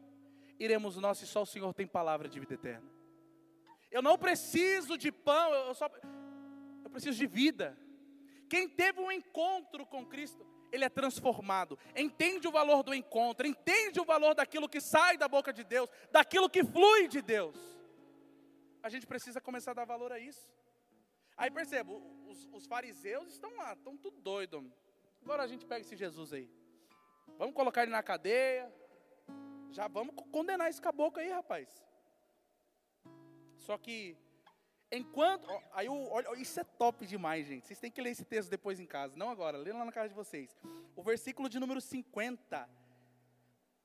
iremos 0.59 0.97
nós 0.97 1.19
se 1.19 1.27
só 1.27 1.43
o 1.43 1.47
Senhor 1.47 1.73
tem 1.75 1.87
palavra 1.87 2.29
de 2.29 2.39
vida 2.39 2.55
eterna? 2.55 2.91
Eu 3.91 4.03
não 4.03 4.17
preciso 4.17 4.97
de 4.97 5.11
pão, 5.11 5.53
eu 5.53 5.75
só 5.75 5.91
eu 6.85 6.91
preciso 6.91 7.19
de 7.19 7.27
vida. 7.27 7.77
Quem 8.49 8.69
teve 8.69 9.01
um 9.01 9.13
encontro 9.13 9.87
com 9.87 10.05
Cristo, 10.05 10.47
ele 10.73 10.85
é 10.85 10.89
transformado, 10.89 11.79
entende 11.97 12.47
o 12.47 12.53
valor 12.53 12.83
do 12.83 12.95
encontro, 12.95 13.47
entende 13.47 14.01
o 14.01 14.05
valor 14.05 14.35
daquilo 14.35 14.69
que 14.69 14.81
sai 14.81 15.17
da 15.17 15.29
boca 15.29 15.53
de 15.53 15.65
Deus, 15.65 15.89
daquilo 16.11 16.49
que 16.49 16.65
flui 16.65 17.09
de 17.09 17.23
Deus. 17.23 17.57
A 18.83 18.89
gente 18.89 19.07
precisa 19.07 19.41
começar 19.41 19.73
a 19.73 19.75
dar 19.75 19.85
valor 19.85 20.13
a 20.13 20.19
isso. 20.19 20.49
Aí 21.37 21.51
percebo, 21.51 22.03
os, 22.27 22.49
os 22.53 22.67
fariseus 22.67 23.29
estão 23.29 23.55
lá, 23.57 23.73
estão 23.73 23.97
tudo 23.97 24.21
doido. 24.21 24.73
Agora 25.23 25.43
a 25.43 25.47
gente 25.47 25.67
pega 25.67 25.81
esse 25.81 25.97
Jesus 25.97 26.33
aí. 26.33 26.51
Vamos 27.39 27.55
colocar 27.55 27.83
ele 27.83 27.93
na 27.93 28.03
cadeia. 28.03 28.73
Já 29.71 29.87
vamos 29.89 30.15
condenar 30.31 30.69
esse 30.69 30.81
caboclo 30.81 31.21
aí, 31.21 31.31
rapaz. 31.31 31.69
Só 33.57 33.79
que 33.79 34.17
enquanto, 34.91 35.49
ó, 35.49 35.63
aí 35.73 35.89
olha, 35.89 36.35
isso 36.41 36.59
é 36.59 36.65
top 36.65 37.07
demais, 37.07 37.47
gente. 37.47 37.67
Vocês 37.67 37.79
têm 37.79 37.91
que 37.91 38.01
ler 38.01 38.11
esse 38.11 38.25
texto 38.25 38.51
depois 38.51 38.81
em 38.81 38.87
casa, 38.87 39.17
não 39.17 39.31
agora, 39.31 39.59
lê 39.59 39.73
lá 39.73 39.85
na 39.85 39.93
casa 39.93 40.09
de 40.09 40.15
vocês. 40.15 40.59
O 40.97 41.03
versículo 41.03 41.49
de 41.49 41.61
número 41.61 41.81
50. 41.81 42.69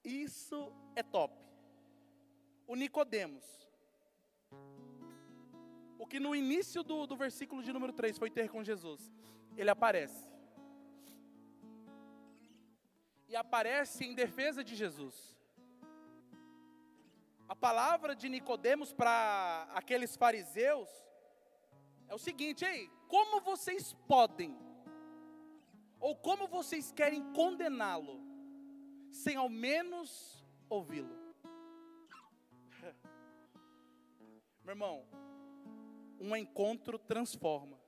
Isso 0.03 0.71
é 0.95 1.03
top. 1.03 1.35
O 2.67 2.75
Nicodemos. 2.75 3.45
O 5.99 6.07
que 6.07 6.19
no 6.19 6.35
início 6.35 6.83
do, 6.83 7.07
do 7.07 7.15
versículo 7.15 7.63
de 7.63 7.71
número 7.73 7.93
3 7.93 8.17
foi 8.17 8.29
ter 8.29 8.49
com 8.49 8.63
Jesus. 8.63 9.11
Ele 9.57 9.69
aparece 9.69 10.35
e 13.27 13.35
aparece 13.35 14.05
em 14.05 14.13
defesa 14.13 14.63
de 14.63 14.75
Jesus. 14.75 15.34
A 17.47 17.55
palavra 17.55 18.15
de 18.15 18.27
Nicodemos 18.27 18.91
para 18.91 19.67
aqueles 19.73 20.15
fariseus 20.15 20.89
é 22.07 22.15
o 22.15 22.17
seguinte, 22.17 22.65
ei, 22.65 22.89
como 23.07 23.39
vocês 23.39 23.93
podem 24.07 24.57
ou 25.99 26.15
como 26.15 26.47
vocês 26.47 26.91
querem 26.91 27.21
condená-lo 27.33 28.19
sem 29.11 29.35
ao 29.35 29.47
menos 29.47 30.43
ouvi-lo? 30.67 31.15
Meu 34.63 34.71
irmão, 34.71 35.05
um 36.19 36.35
encontro 36.35 36.97
transforma. 36.97 37.79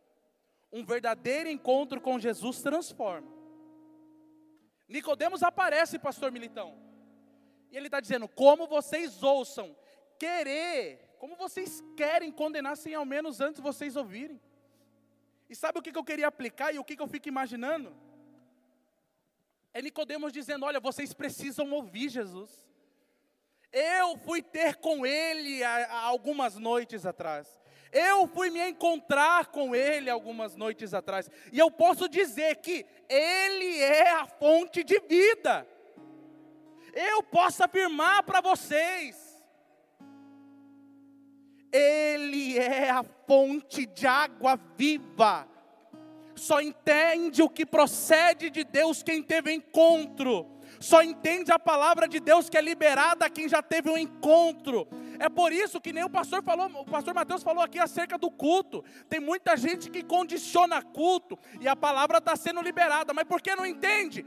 Um 0.71 0.85
verdadeiro 0.85 1.49
encontro 1.49 1.99
com 1.99 2.19
Jesus 2.19 2.61
transforma. 2.61 3.35
Nicodemos 4.87 5.41
aparece, 5.41 5.97
pastor 5.97 6.31
Militão. 6.31 6.86
E 7.71 7.77
ele 7.77 7.87
está 7.87 7.99
dizendo: 7.99 8.27
como 8.27 8.67
vocês 8.67 9.21
ouçam, 9.23 9.75
querer, 10.17 11.15
como 11.19 11.35
vocês 11.35 11.83
querem 11.95 12.31
condenar 12.31 12.77
sem 12.77 12.93
ao 12.93 13.05
menos 13.05 13.41
antes 13.41 13.61
vocês 13.61 13.95
ouvirem. 13.95 14.39
E 15.49 15.55
sabe 15.55 15.79
o 15.79 15.81
que, 15.81 15.91
que 15.91 15.97
eu 15.97 16.03
queria 16.03 16.27
aplicar 16.27 16.73
e 16.73 16.79
o 16.79 16.83
que, 16.83 16.95
que 16.95 17.01
eu 17.01 17.07
fico 17.07 17.27
imaginando? 17.27 17.95
É 19.73 19.81
Nicodemos 19.81 20.33
dizendo: 20.33 20.65
olha, 20.65 20.79
vocês 20.79 21.13
precisam 21.13 21.71
ouvir 21.71 22.09
Jesus. 22.09 22.67
Eu 23.71 24.17
fui 24.17 24.41
ter 24.41 24.77
com 24.77 25.05
ele 25.05 25.63
há 25.63 26.01
algumas 26.01 26.57
noites 26.57 27.05
atrás. 27.05 27.59
Eu 27.91 28.27
fui 28.27 28.49
me 28.49 28.59
encontrar 28.69 29.47
com 29.47 29.75
ele 29.75 30.09
algumas 30.09 30.55
noites 30.55 30.93
atrás. 30.93 31.29
E 31.51 31.59
eu 31.59 31.69
posso 31.69 32.07
dizer 32.09 32.57
que 32.57 32.85
ele 33.07 33.79
é 33.79 34.11
a 34.11 34.25
fonte 34.25 34.83
de 34.83 34.99
vida. 35.01 35.67
Eu 36.99 37.21
posso 37.21 37.63
afirmar 37.63 38.23
para 38.23 38.41
vocês. 38.41 39.15
Ele 41.71 42.57
é 42.57 42.89
a 42.89 43.03
fonte 43.03 43.85
de 43.85 44.07
água 44.07 44.59
viva. 44.75 45.47
Só 46.35 46.59
entende 46.59 47.43
o 47.43 47.49
que 47.49 47.67
procede 47.67 48.49
de 48.49 48.63
Deus 48.63 49.03
quem 49.03 49.21
teve 49.21 49.53
encontro 49.53 50.57
só 50.79 51.01
entende 51.01 51.51
a 51.51 51.59
palavra 51.59 52.07
de 52.07 52.19
Deus 52.19 52.49
que 52.49 52.57
é 52.57 52.61
liberada 52.61 53.29
quem 53.29 53.47
já 53.49 53.61
teve 53.61 53.89
um 53.89 53.97
encontro. 53.97 54.87
É 55.19 55.29
por 55.29 55.51
isso 55.51 55.81
que 55.81 55.91
nem 55.91 56.03
o 56.03 56.09
pastor 56.09 56.43
falou, 56.43 56.67
o 56.67 56.85
pastor 56.85 57.13
Mateus 57.13 57.41
falou 57.41 57.63
aqui 57.63 57.79
acerca 57.79 58.17
do 58.17 58.29
culto. 58.29 58.83
Tem 59.09 59.19
muita 59.19 59.57
gente 59.57 59.89
que 59.89 60.03
condiciona 60.03 60.81
culto 60.81 61.37
e 61.59 61.67
a 61.67 61.75
palavra 61.75 62.19
está 62.19 62.35
sendo 62.35 62.61
liberada, 62.61 63.13
mas 63.13 63.25
por 63.25 63.41
que 63.41 63.55
não 63.55 63.65
entende? 63.65 64.25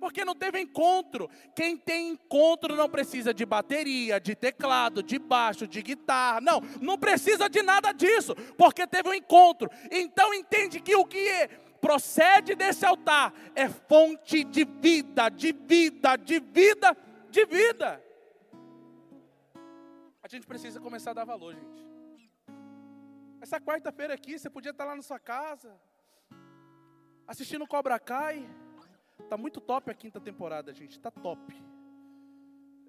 Porque 0.00 0.24
não 0.24 0.34
teve 0.34 0.58
encontro. 0.58 1.28
Quem 1.54 1.76
tem 1.76 2.08
encontro 2.08 2.74
não 2.74 2.88
precisa 2.88 3.34
de 3.34 3.44
bateria, 3.44 4.18
de 4.18 4.34
teclado, 4.34 5.02
de 5.02 5.18
baixo, 5.18 5.68
de 5.68 5.82
guitarra. 5.82 6.40
Não, 6.40 6.60
não 6.80 6.98
precisa 6.98 7.48
de 7.48 7.62
nada 7.62 7.92
disso, 7.92 8.34
porque 8.56 8.86
teve 8.86 9.10
um 9.10 9.14
encontro. 9.14 9.70
Então 9.90 10.32
entende 10.32 10.80
que 10.80 10.96
o 10.96 11.04
que 11.04 11.28
é 11.28 11.48
procede 11.80 12.54
desse 12.54 12.84
altar 12.84 13.32
é 13.54 13.68
fonte 13.68 14.42
de 14.44 14.64
vida, 14.64 15.28
de 15.28 15.52
vida, 15.52 16.16
de 16.16 16.40
vida, 16.40 16.96
de 17.30 17.44
vida. 17.44 18.02
A 20.22 20.28
gente 20.28 20.46
precisa 20.46 20.80
começar 20.80 21.10
a 21.10 21.14
dar 21.14 21.24
valor, 21.24 21.54
gente. 21.54 21.80
Essa 23.40 23.60
quarta-feira 23.60 24.14
aqui, 24.14 24.38
você 24.38 24.50
podia 24.50 24.70
estar 24.70 24.84
lá 24.84 24.94
na 24.94 25.02
sua 25.02 25.18
casa, 25.18 25.74
assistindo 27.26 27.66
Cobra 27.66 27.98
Kai. 27.98 28.46
Tá 29.28 29.36
muito 29.36 29.60
top 29.60 29.90
a 29.90 29.94
quinta 29.94 30.20
temporada, 30.20 30.72
gente. 30.72 30.98
Tá 30.98 31.10
top. 31.10 31.54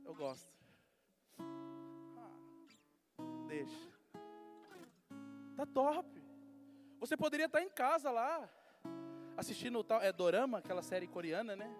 Eu 0.03 0.15
gosto. 0.15 0.49
Ah, 1.39 2.31
deixa. 3.47 3.91
Tá 5.55 5.65
top. 5.65 6.21
Você 6.99 7.17
poderia 7.17 7.47
estar 7.47 7.61
em 7.61 7.69
casa 7.69 8.11
lá, 8.11 8.49
assistindo 9.35 9.79
o 9.79 9.83
tal, 9.83 10.01
é 10.01 10.11
Dorama, 10.11 10.59
aquela 10.59 10.81
série 10.81 11.07
coreana, 11.07 11.55
né? 11.55 11.73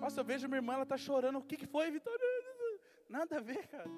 Nossa, 0.00 0.20
eu 0.20 0.24
vejo 0.24 0.48
minha 0.48 0.58
irmã, 0.58 0.74
ela 0.74 0.86
tá 0.86 0.96
chorando. 0.96 1.38
O 1.38 1.42
que, 1.42 1.56
que 1.56 1.66
foi, 1.66 1.90
Vitória? 1.90 2.20
Nada 3.08 3.36
a 3.36 3.40
ver, 3.40 3.66
cara. 3.68 3.88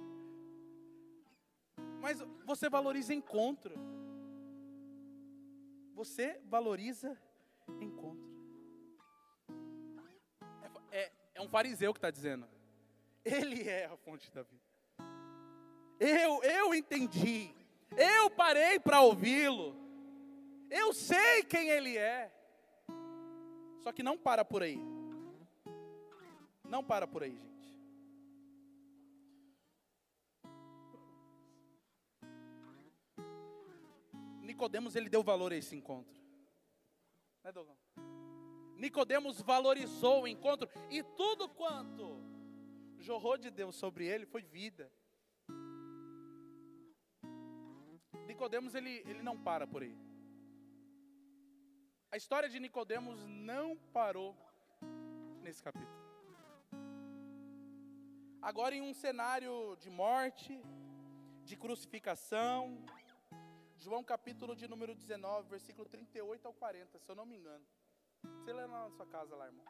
Mas 2.00 2.20
você 2.44 2.68
valoriza 2.68 3.14
encontro. 3.14 3.74
Você 5.94 6.40
valoriza 6.44 7.18
encontro. 7.80 8.27
É, 11.38 11.40
um 11.40 11.48
fariseu 11.48 11.94
que 11.94 11.98
está 11.98 12.10
dizendo. 12.10 12.48
Ele 13.24 13.68
é 13.68 13.84
a 13.86 13.96
fonte 13.96 14.28
da 14.32 14.42
vida. 14.42 14.60
Eu, 16.00 16.42
eu 16.42 16.74
entendi. 16.74 17.54
Eu 17.96 18.28
parei 18.28 18.80
para 18.80 19.00
ouvi-lo. 19.02 19.76
Eu 20.68 20.92
sei 20.92 21.44
quem 21.44 21.68
ele 21.68 21.96
é. 21.96 22.32
Só 23.80 23.92
que 23.92 24.02
não 24.02 24.18
para 24.18 24.44
por 24.44 24.64
aí. 24.64 24.80
Não 26.64 26.82
para 26.82 27.06
por 27.06 27.22
aí, 27.22 27.36
gente. 27.36 27.78
Nicodemos 34.42 34.96
ele 34.96 35.08
deu 35.08 35.22
valor 35.22 35.52
a 35.52 35.56
esse 35.56 35.76
encontro. 35.76 36.20
Né, 37.44 37.52
Dogão? 37.52 37.76
Nicodemos 38.78 39.40
valorizou 39.40 40.22
o 40.22 40.28
encontro 40.28 40.70
e 40.88 41.02
tudo 41.02 41.48
quanto 41.48 42.22
jorrou 42.96 43.36
de 43.36 43.50
Deus 43.50 43.74
sobre 43.74 44.06
ele 44.06 44.24
foi 44.24 44.40
vida. 44.40 44.90
Nicodemos 48.24 48.76
ele, 48.76 49.02
ele 49.04 49.20
não 49.20 49.36
para 49.36 49.66
por 49.66 49.82
aí. 49.82 49.98
A 52.12 52.16
história 52.16 52.48
de 52.48 52.60
Nicodemos 52.60 53.18
não 53.26 53.76
parou 53.92 54.36
nesse 55.42 55.60
capítulo. 55.60 55.98
Agora 58.40 58.76
em 58.76 58.80
um 58.80 58.94
cenário 58.94 59.76
de 59.80 59.90
morte, 59.90 60.58
de 61.44 61.56
crucificação, 61.56 62.78
João 63.76 64.04
capítulo 64.04 64.54
de 64.54 64.68
número 64.68 64.94
19, 64.94 65.48
versículo 65.48 65.88
38 65.88 66.46
ao 66.46 66.54
40, 66.54 66.98
se 67.00 67.10
eu 67.10 67.16
não 67.16 67.26
me 67.26 67.36
engano. 67.36 67.66
Você 68.22 68.52
lê 68.52 68.66
lá 68.66 68.84
na 68.84 68.90
sua 68.90 69.06
casa 69.06 69.34
lá, 69.36 69.46
irmão. 69.46 69.64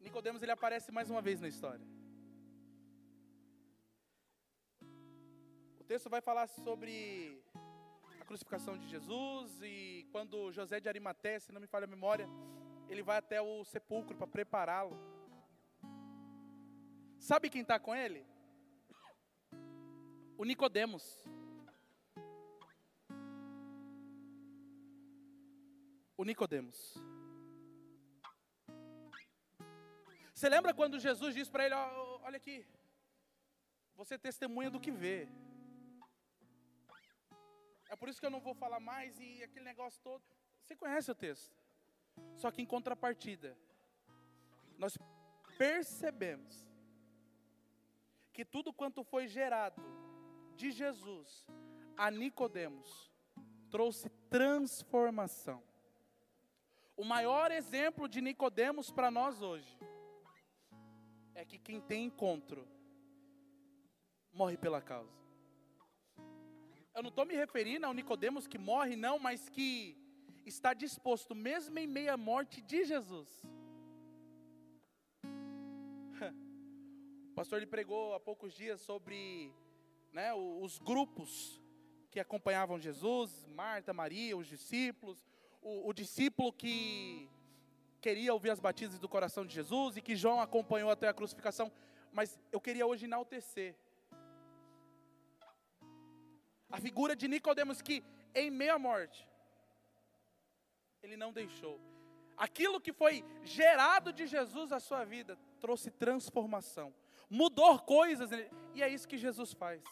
Nicodemos 0.00 0.42
ele 0.42 0.52
aparece 0.52 0.92
mais 0.92 1.10
uma 1.10 1.22
vez 1.22 1.40
na 1.40 1.48
história. 1.48 1.86
O 5.78 5.84
texto 5.84 6.08
vai 6.08 6.20
falar 6.20 6.46
sobre 6.46 7.42
a 8.20 8.24
crucificação 8.24 8.78
de 8.78 8.88
Jesus 8.88 9.62
e 9.62 10.06
quando 10.10 10.50
José 10.52 10.80
de 10.80 10.88
Arimaté, 10.88 11.38
se 11.38 11.52
não 11.52 11.60
me 11.60 11.66
falha 11.66 11.84
a 11.84 11.86
memória, 11.86 12.28
ele 12.88 13.02
vai 13.02 13.18
até 13.18 13.40
o 13.40 13.64
sepulcro 13.64 14.16
para 14.16 14.26
prepará-lo. 14.26 14.96
Sabe 17.18 17.50
quem 17.50 17.62
está 17.62 17.78
com 17.78 17.94
ele? 17.94 18.26
O 20.36 20.44
Nicodemos. 20.44 21.24
O 26.16 26.24
Nicodemos. 26.24 26.94
Você 30.32 30.48
lembra 30.48 30.74
quando 30.74 30.98
Jesus 30.98 31.34
disse 31.34 31.50
para 31.50 31.64
ele: 31.66 31.74
Olha 31.74 32.36
aqui, 32.36 32.66
você 33.94 34.18
testemunha 34.18 34.70
do 34.70 34.80
que 34.80 34.90
vê. 34.90 35.28
É 37.88 37.96
por 37.96 38.08
isso 38.08 38.20
que 38.20 38.26
eu 38.26 38.30
não 38.30 38.40
vou 38.40 38.54
falar 38.54 38.80
mais 38.80 39.18
e 39.20 39.42
aquele 39.42 39.64
negócio 39.64 40.00
todo. 40.02 40.24
Você 40.62 40.74
conhece 40.74 41.10
o 41.10 41.14
texto. 41.14 41.56
Só 42.36 42.50
que 42.50 42.62
em 42.62 42.66
contrapartida, 42.66 43.56
nós 44.76 44.98
percebemos 45.56 46.66
que 48.32 48.44
tudo 48.44 48.72
quanto 48.72 49.04
foi 49.04 49.28
gerado 49.28 49.82
de 50.56 50.70
Jesus 50.70 51.46
a 51.96 52.10
Nicodemos 52.10 53.12
trouxe 53.70 54.08
transformação. 54.28 55.62
O 56.96 57.04
maior 57.04 57.50
exemplo 57.50 58.08
de 58.08 58.20
Nicodemos 58.20 58.90
para 58.90 59.10
nós 59.10 59.42
hoje 59.42 59.78
é 61.34 61.44
que 61.44 61.58
quem 61.58 61.80
tem 61.80 62.04
encontro 62.04 62.68
morre 64.32 64.56
pela 64.56 64.80
causa. 64.80 65.12
Eu 66.94 67.02
não 67.02 67.08
estou 67.08 67.26
me 67.26 67.34
referindo 67.34 67.84
ao 67.86 67.92
Nicodemos 67.92 68.46
que 68.46 68.56
morre, 68.58 68.94
não, 68.94 69.18
mas 69.18 69.48
que 69.48 69.96
está 70.46 70.72
disposto, 70.72 71.34
mesmo 71.34 71.76
em 71.78 71.86
meia 71.86 72.16
morte 72.16 72.60
de 72.62 72.84
Jesus. 72.84 73.42
O 77.30 77.34
pastor 77.34 77.58
ele 77.58 77.66
pregou 77.66 78.14
há 78.14 78.20
poucos 78.20 78.54
dias 78.54 78.80
sobre 78.80 79.52
né, 80.12 80.32
os 80.32 80.78
grupos 80.78 81.60
que 82.08 82.20
acompanhavam 82.20 82.78
Jesus, 82.78 83.44
Marta, 83.48 83.92
Maria, 83.92 84.36
os 84.36 84.46
discípulos, 84.46 85.26
o, 85.64 85.88
o 85.88 85.92
discípulo 85.92 86.52
que 86.52 87.28
queria 88.00 88.32
ouvir 88.32 88.50
as 88.50 88.60
batidas 88.60 88.98
do 88.98 89.08
coração 89.08 89.46
de 89.46 89.54
Jesus 89.54 89.96
e 89.96 90.02
que 90.02 90.14
João 90.14 90.40
acompanhou 90.40 90.90
até 90.90 91.08
a 91.08 91.14
crucificação. 91.14 91.72
Mas 92.12 92.38
eu 92.52 92.60
queria 92.60 92.86
hoje 92.86 93.06
enaltecer 93.06 93.74
a 96.70 96.78
figura 96.78 97.16
de 97.16 97.26
Nicodemos 97.26 97.80
que 97.80 98.04
em 98.34 98.50
meia 98.50 98.78
morte 98.78 99.26
ele 101.02 101.16
não 101.16 101.32
deixou. 101.32 101.80
Aquilo 102.36 102.80
que 102.80 102.92
foi 102.92 103.24
gerado 103.42 104.12
de 104.12 104.26
Jesus 104.26 104.72
à 104.72 104.80
sua 104.80 105.04
vida 105.04 105.38
trouxe 105.60 105.90
transformação, 105.90 106.92
mudou 107.30 107.78
coisas, 107.78 108.30
e 108.74 108.82
é 108.82 108.88
isso 108.88 109.08
que 109.08 109.16
Jesus 109.16 109.52
faz. 109.52 109.82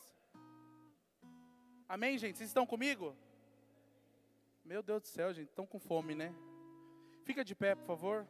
Amém, 1.89 2.19
gente? 2.19 2.37
Vocês 2.37 2.51
estão 2.51 2.67
comigo? 2.67 3.17
Meu 4.65 4.83
Deus 4.83 5.03
do 5.03 5.09
céu, 5.09 5.35
gente, 5.35 5.49
estão 5.49 5.67
com 5.67 5.79
fome, 5.79 6.15
né? 6.15 6.35
Fica 7.25 7.45
de 7.45 7.55
pé, 7.55 7.75
por 7.75 7.85
favor. 7.85 8.27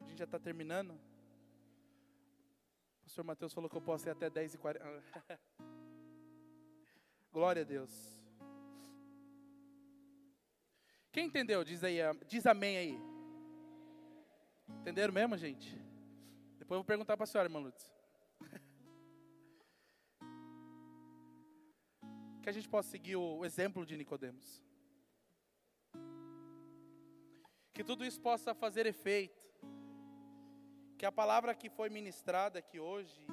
A 0.00 0.08
gente 0.08 0.18
já 0.18 0.24
está 0.24 0.38
terminando. 0.38 0.92
O 0.92 3.02
pastor 3.02 3.24
Mateus 3.24 3.52
falou 3.52 3.68
que 3.68 3.76
eu 3.76 3.82
posso 3.82 4.08
ir 4.08 4.12
até 4.12 4.30
10 4.30 4.54
e 4.54 4.58
40. 4.58 4.84
Glória 7.32 7.62
a 7.62 7.64
Deus. 7.64 8.22
Quem 11.10 11.26
entendeu? 11.26 11.64
Diz 11.64 11.82
aí, 11.82 11.98
diz 12.28 12.46
amém 12.46 12.76
aí. 12.76 12.96
Entenderam 14.80 15.12
mesmo, 15.12 15.36
gente? 15.36 15.76
Depois 16.58 16.76
eu 16.76 16.82
vou 16.82 16.84
perguntar 16.84 17.16
para 17.16 17.24
a 17.24 17.26
senhora, 17.26 17.48
irmã 17.48 17.58
Lutz. 17.58 17.92
que 22.42 22.48
a 22.48 22.52
gente 22.52 22.68
possa 22.68 22.88
seguir 22.88 23.16
o 23.16 23.44
exemplo 23.44 23.84
de 23.84 23.96
Nicodemos. 23.96 24.62
Que 27.78 27.84
tudo 27.84 28.04
isso 28.04 28.20
possa 28.20 28.52
fazer 28.56 28.86
efeito. 28.86 29.40
Que 30.98 31.06
a 31.06 31.12
palavra 31.12 31.54
que 31.54 31.70
foi 31.70 31.88
ministrada 31.88 32.58
aqui 32.58 32.80
hoje 32.80 33.24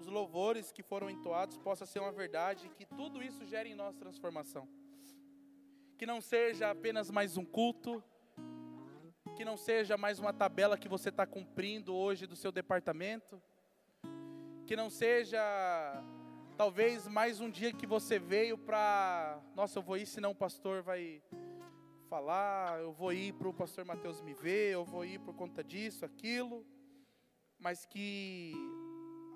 os 0.00 0.08
louvores 0.08 0.72
que 0.72 0.82
foram 0.82 1.08
entoados 1.08 1.56
possa 1.56 1.86
ser 1.86 2.00
uma 2.00 2.10
verdade, 2.10 2.68
que 2.70 2.84
tudo 2.84 3.22
isso 3.22 3.46
gere 3.46 3.70
em 3.70 3.76
nós 3.76 3.94
transformação. 3.94 4.68
Que 5.96 6.04
não 6.04 6.20
seja 6.20 6.72
apenas 6.72 7.08
mais 7.08 7.36
um 7.36 7.44
culto, 7.44 8.02
que 9.36 9.44
não 9.44 9.56
seja 9.56 9.96
mais 9.96 10.18
uma 10.18 10.32
tabela 10.32 10.76
que 10.76 10.88
você 10.88 11.10
está 11.10 11.24
cumprindo 11.24 11.94
hoje 11.94 12.26
do 12.26 12.34
seu 12.34 12.50
departamento, 12.50 13.40
que 14.66 14.74
não 14.74 14.90
seja 14.90 15.40
talvez 16.56 17.06
mais 17.06 17.40
um 17.40 17.48
dia 17.48 17.72
que 17.72 17.86
você 17.86 18.18
veio 18.18 18.58
para, 18.58 19.40
nossa, 19.54 19.78
eu 19.78 19.84
vou 19.84 19.96
ir 19.96 20.06
senão 20.06 20.32
o 20.32 20.34
pastor 20.34 20.82
vai 20.82 21.22
falar, 22.08 22.80
eu 22.80 22.90
vou 22.90 23.12
ir 23.12 23.34
para 23.34 23.48
o 23.48 23.52
pastor 23.52 23.84
Mateus 23.84 24.22
me 24.22 24.32
ver, 24.32 24.72
eu 24.72 24.84
vou 24.84 25.04
ir 25.04 25.18
por 25.20 25.34
conta 25.34 25.62
disso, 25.62 26.04
aquilo, 26.04 26.64
mas 27.58 27.84
que 27.84 28.54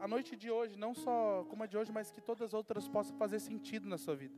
a 0.00 0.08
noite 0.08 0.34
de 0.34 0.50
hoje, 0.50 0.74
não 0.76 0.94
só 0.94 1.44
como 1.50 1.62
a 1.62 1.66
de 1.66 1.76
hoje, 1.76 1.92
mas 1.92 2.10
que 2.10 2.20
todas 2.20 2.42
as 2.42 2.54
outras 2.54 2.88
possam 2.88 3.16
fazer 3.18 3.40
sentido 3.40 3.86
na 3.86 3.98
sua 3.98 4.16
vida. 4.16 4.34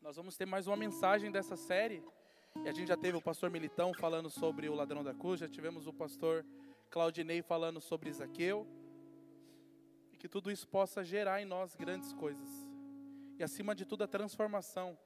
Nós 0.00 0.16
vamos 0.16 0.36
ter 0.36 0.46
mais 0.46 0.66
uma 0.66 0.76
mensagem 0.76 1.30
dessa 1.30 1.56
série. 1.56 2.02
E 2.64 2.68
a 2.68 2.72
gente 2.72 2.88
já 2.88 2.96
teve 2.96 3.16
o 3.16 3.22
pastor 3.22 3.50
Militão 3.50 3.92
falando 3.92 4.30
sobre 4.30 4.68
o 4.68 4.74
ladrão 4.74 5.02
da 5.02 5.12
cruz, 5.12 5.40
já 5.40 5.48
tivemos 5.48 5.88
o 5.88 5.92
pastor 5.92 6.46
Claudinei 6.90 7.42
falando 7.42 7.80
sobre 7.80 8.08
Isaqueu. 8.10 8.66
E 10.12 10.16
que 10.16 10.28
tudo 10.28 10.50
isso 10.50 10.68
possa 10.68 11.02
gerar 11.02 11.42
em 11.42 11.44
nós 11.44 11.74
grandes 11.74 12.12
coisas. 12.12 12.48
E 13.36 13.42
acima 13.42 13.74
de 13.74 13.84
tudo 13.84 14.04
a 14.04 14.06
transformação 14.06 14.96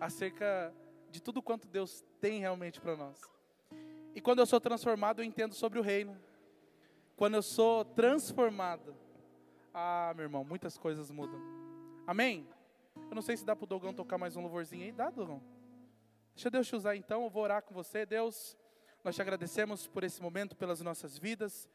acerca 0.00 0.74
de 1.10 1.20
tudo 1.22 1.42
quanto 1.42 1.66
Deus 1.66 2.04
tem 2.20 2.40
realmente 2.40 2.80
para 2.80 2.96
nós. 2.96 3.20
E 4.14 4.20
quando 4.20 4.40
eu 4.40 4.46
sou 4.46 4.60
transformado, 4.60 5.20
eu 5.20 5.24
entendo 5.24 5.54
sobre 5.54 5.78
o 5.78 5.82
reino. 5.82 6.18
Quando 7.16 7.34
eu 7.34 7.42
sou 7.42 7.84
transformado, 7.84 8.94
ah, 9.72 10.12
meu 10.16 10.24
irmão, 10.24 10.44
muitas 10.44 10.76
coisas 10.78 11.10
mudam. 11.10 11.40
Amém? 12.06 12.48
Eu 13.08 13.14
não 13.14 13.22
sei 13.22 13.36
se 13.36 13.44
dá 13.44 13.54
para 13.54 13.64
o 13.64 13.66
Dogão 13.66 13.94
tocar 13.94 14.18
mais 14.18 14.36
um 14.36 14.40
louvorzinho 14.40 14.84
aí. 14.84 14.92
Dá, 14.92 15.10
Dogão? 15.10 15.42
Deixa 16.34 16.50
Deus 16.50 16.66
te 16.66 16.76
usar 16.76 16.94
então, 16.94 17.24
eu 17.24 17.30
vou 17.30 17.42
orar 17.42 17.62
com 17.62 17.74
você. 17.74 18.06
Deus, 18.06 18.56
nós 19.02 19.14
te 19.14 19.22
agradecemos 19.22 19.86
por 19.86 20.04
esse 20.04 20.22
momento, 20.22 20.56
pelas 20.56 20.80
nossas 20.80 21.18
vidas, 21.18 21.68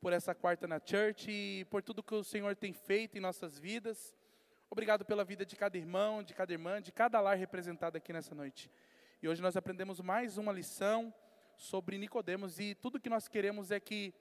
por 0.00 0.12
essa 0.12 0.34
quarta 0.34 0.66
na 0.66 0.80
church 0.84 1.30
e 1.30 1.64
por 1.66 1.82
tudo 1.82 2.02
que 2.02 2.14
o 2.14 2.22
Senhor 2.22 2.54
tem 2.54 2.72
feito 2.72 3.16
em 3.16 3.20
nossas 3.20 3.58
vidas. 3.58 4.14
Obrigado 4.68 5.04
pela 5.04 5.24
vida 5.24 5.46
de 5.46 5.54
cada 5.54 5.78
irmão, 5.78 6.22
de 6.22 6.34
cada 6.34 6.52
irmã, 6.52 6.82
de 6.82 6.90
cada 6.90 7.20
lar 7.20 7.36
representado 7.36 7.96
aqui 7.96 8.12
nessa 8.12 8.34
noite. 8.34 8.70
E 9.22 9.28
hoje 9.28 9.40
nós 9.40 9.56
aprendemos 9.56 10.00
mais 10.00 10.38
uma 10.38 10.52
lição 10.52 11.14
sobre 11.56 11.96
Nicodemos 11.96 12.58
e 12.58 12.74
tudo 12.74 13.00
que 13.00 13.08
nós 13.08 13.28
queremos 13.28 13.70
é 13.70 13.78
que 13.78 14.12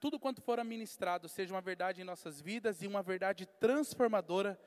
tudo 0.00 0.18
quanto 0.18 0.40
for 0.40 0.62
ministrado 0.64 1.28
seja 1.28 1.52
uma 1.52 1.60
verdade 1.60 2.00
em 2.00 2.04
nossas 2.04 2.40
vidas 2.40 2.82
e 2.82 2.86
uma 2.86 3.02
verdade 3.02 3.46
transformadora 3.46 4.58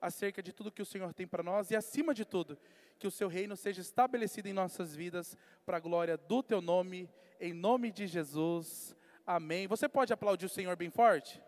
acerca 0.00 0.42
de 0.42 0.52
tudo 0.52 0.72
que 0.72 0.82
o 0.82 0.86
Senhor 0.86 1.12
tem 1.12 1.26
para 1.26 1.42
nós 1.42 1.70
e, 1.70 1.76
acima 1.76 2.14
de 2.14 2.24
tudo, 2.24 2.58
que 2.98 3.06
o 3.06 3.10
seu 3.10 3.28
reino 3.28 3.54
seja 3.54 3.82
estabelecido 3.82 4.48
em 4.48 4.52
nossas 4.52 4.94
vidas 4.94 5.36
para 5.66 5.76
a 5.76 5.80
glória 5.80 6.16
do 6.16 6.42
teu 6.42 6.62
nome, 6.62 7.10
em 7.38 7.52
nome 7.52 7.92
de 7.92 8.06
Jesus. 8.06 8.96
Amém. 9.26 9.66
Você 9.66 9.88
pode 9.88 10.12
aplaudir 10.12 10.46
o 10.46 10.48
Senhor 10.48 10.74
bem 10.74 10.88
forte? 10.88 11.42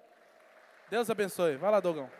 Deus 0.90 1.08
abençoe. 1.08 1.56
Vai 1.56 1.70
lá, 1.70 1.80
Dogão. 1.80 2.10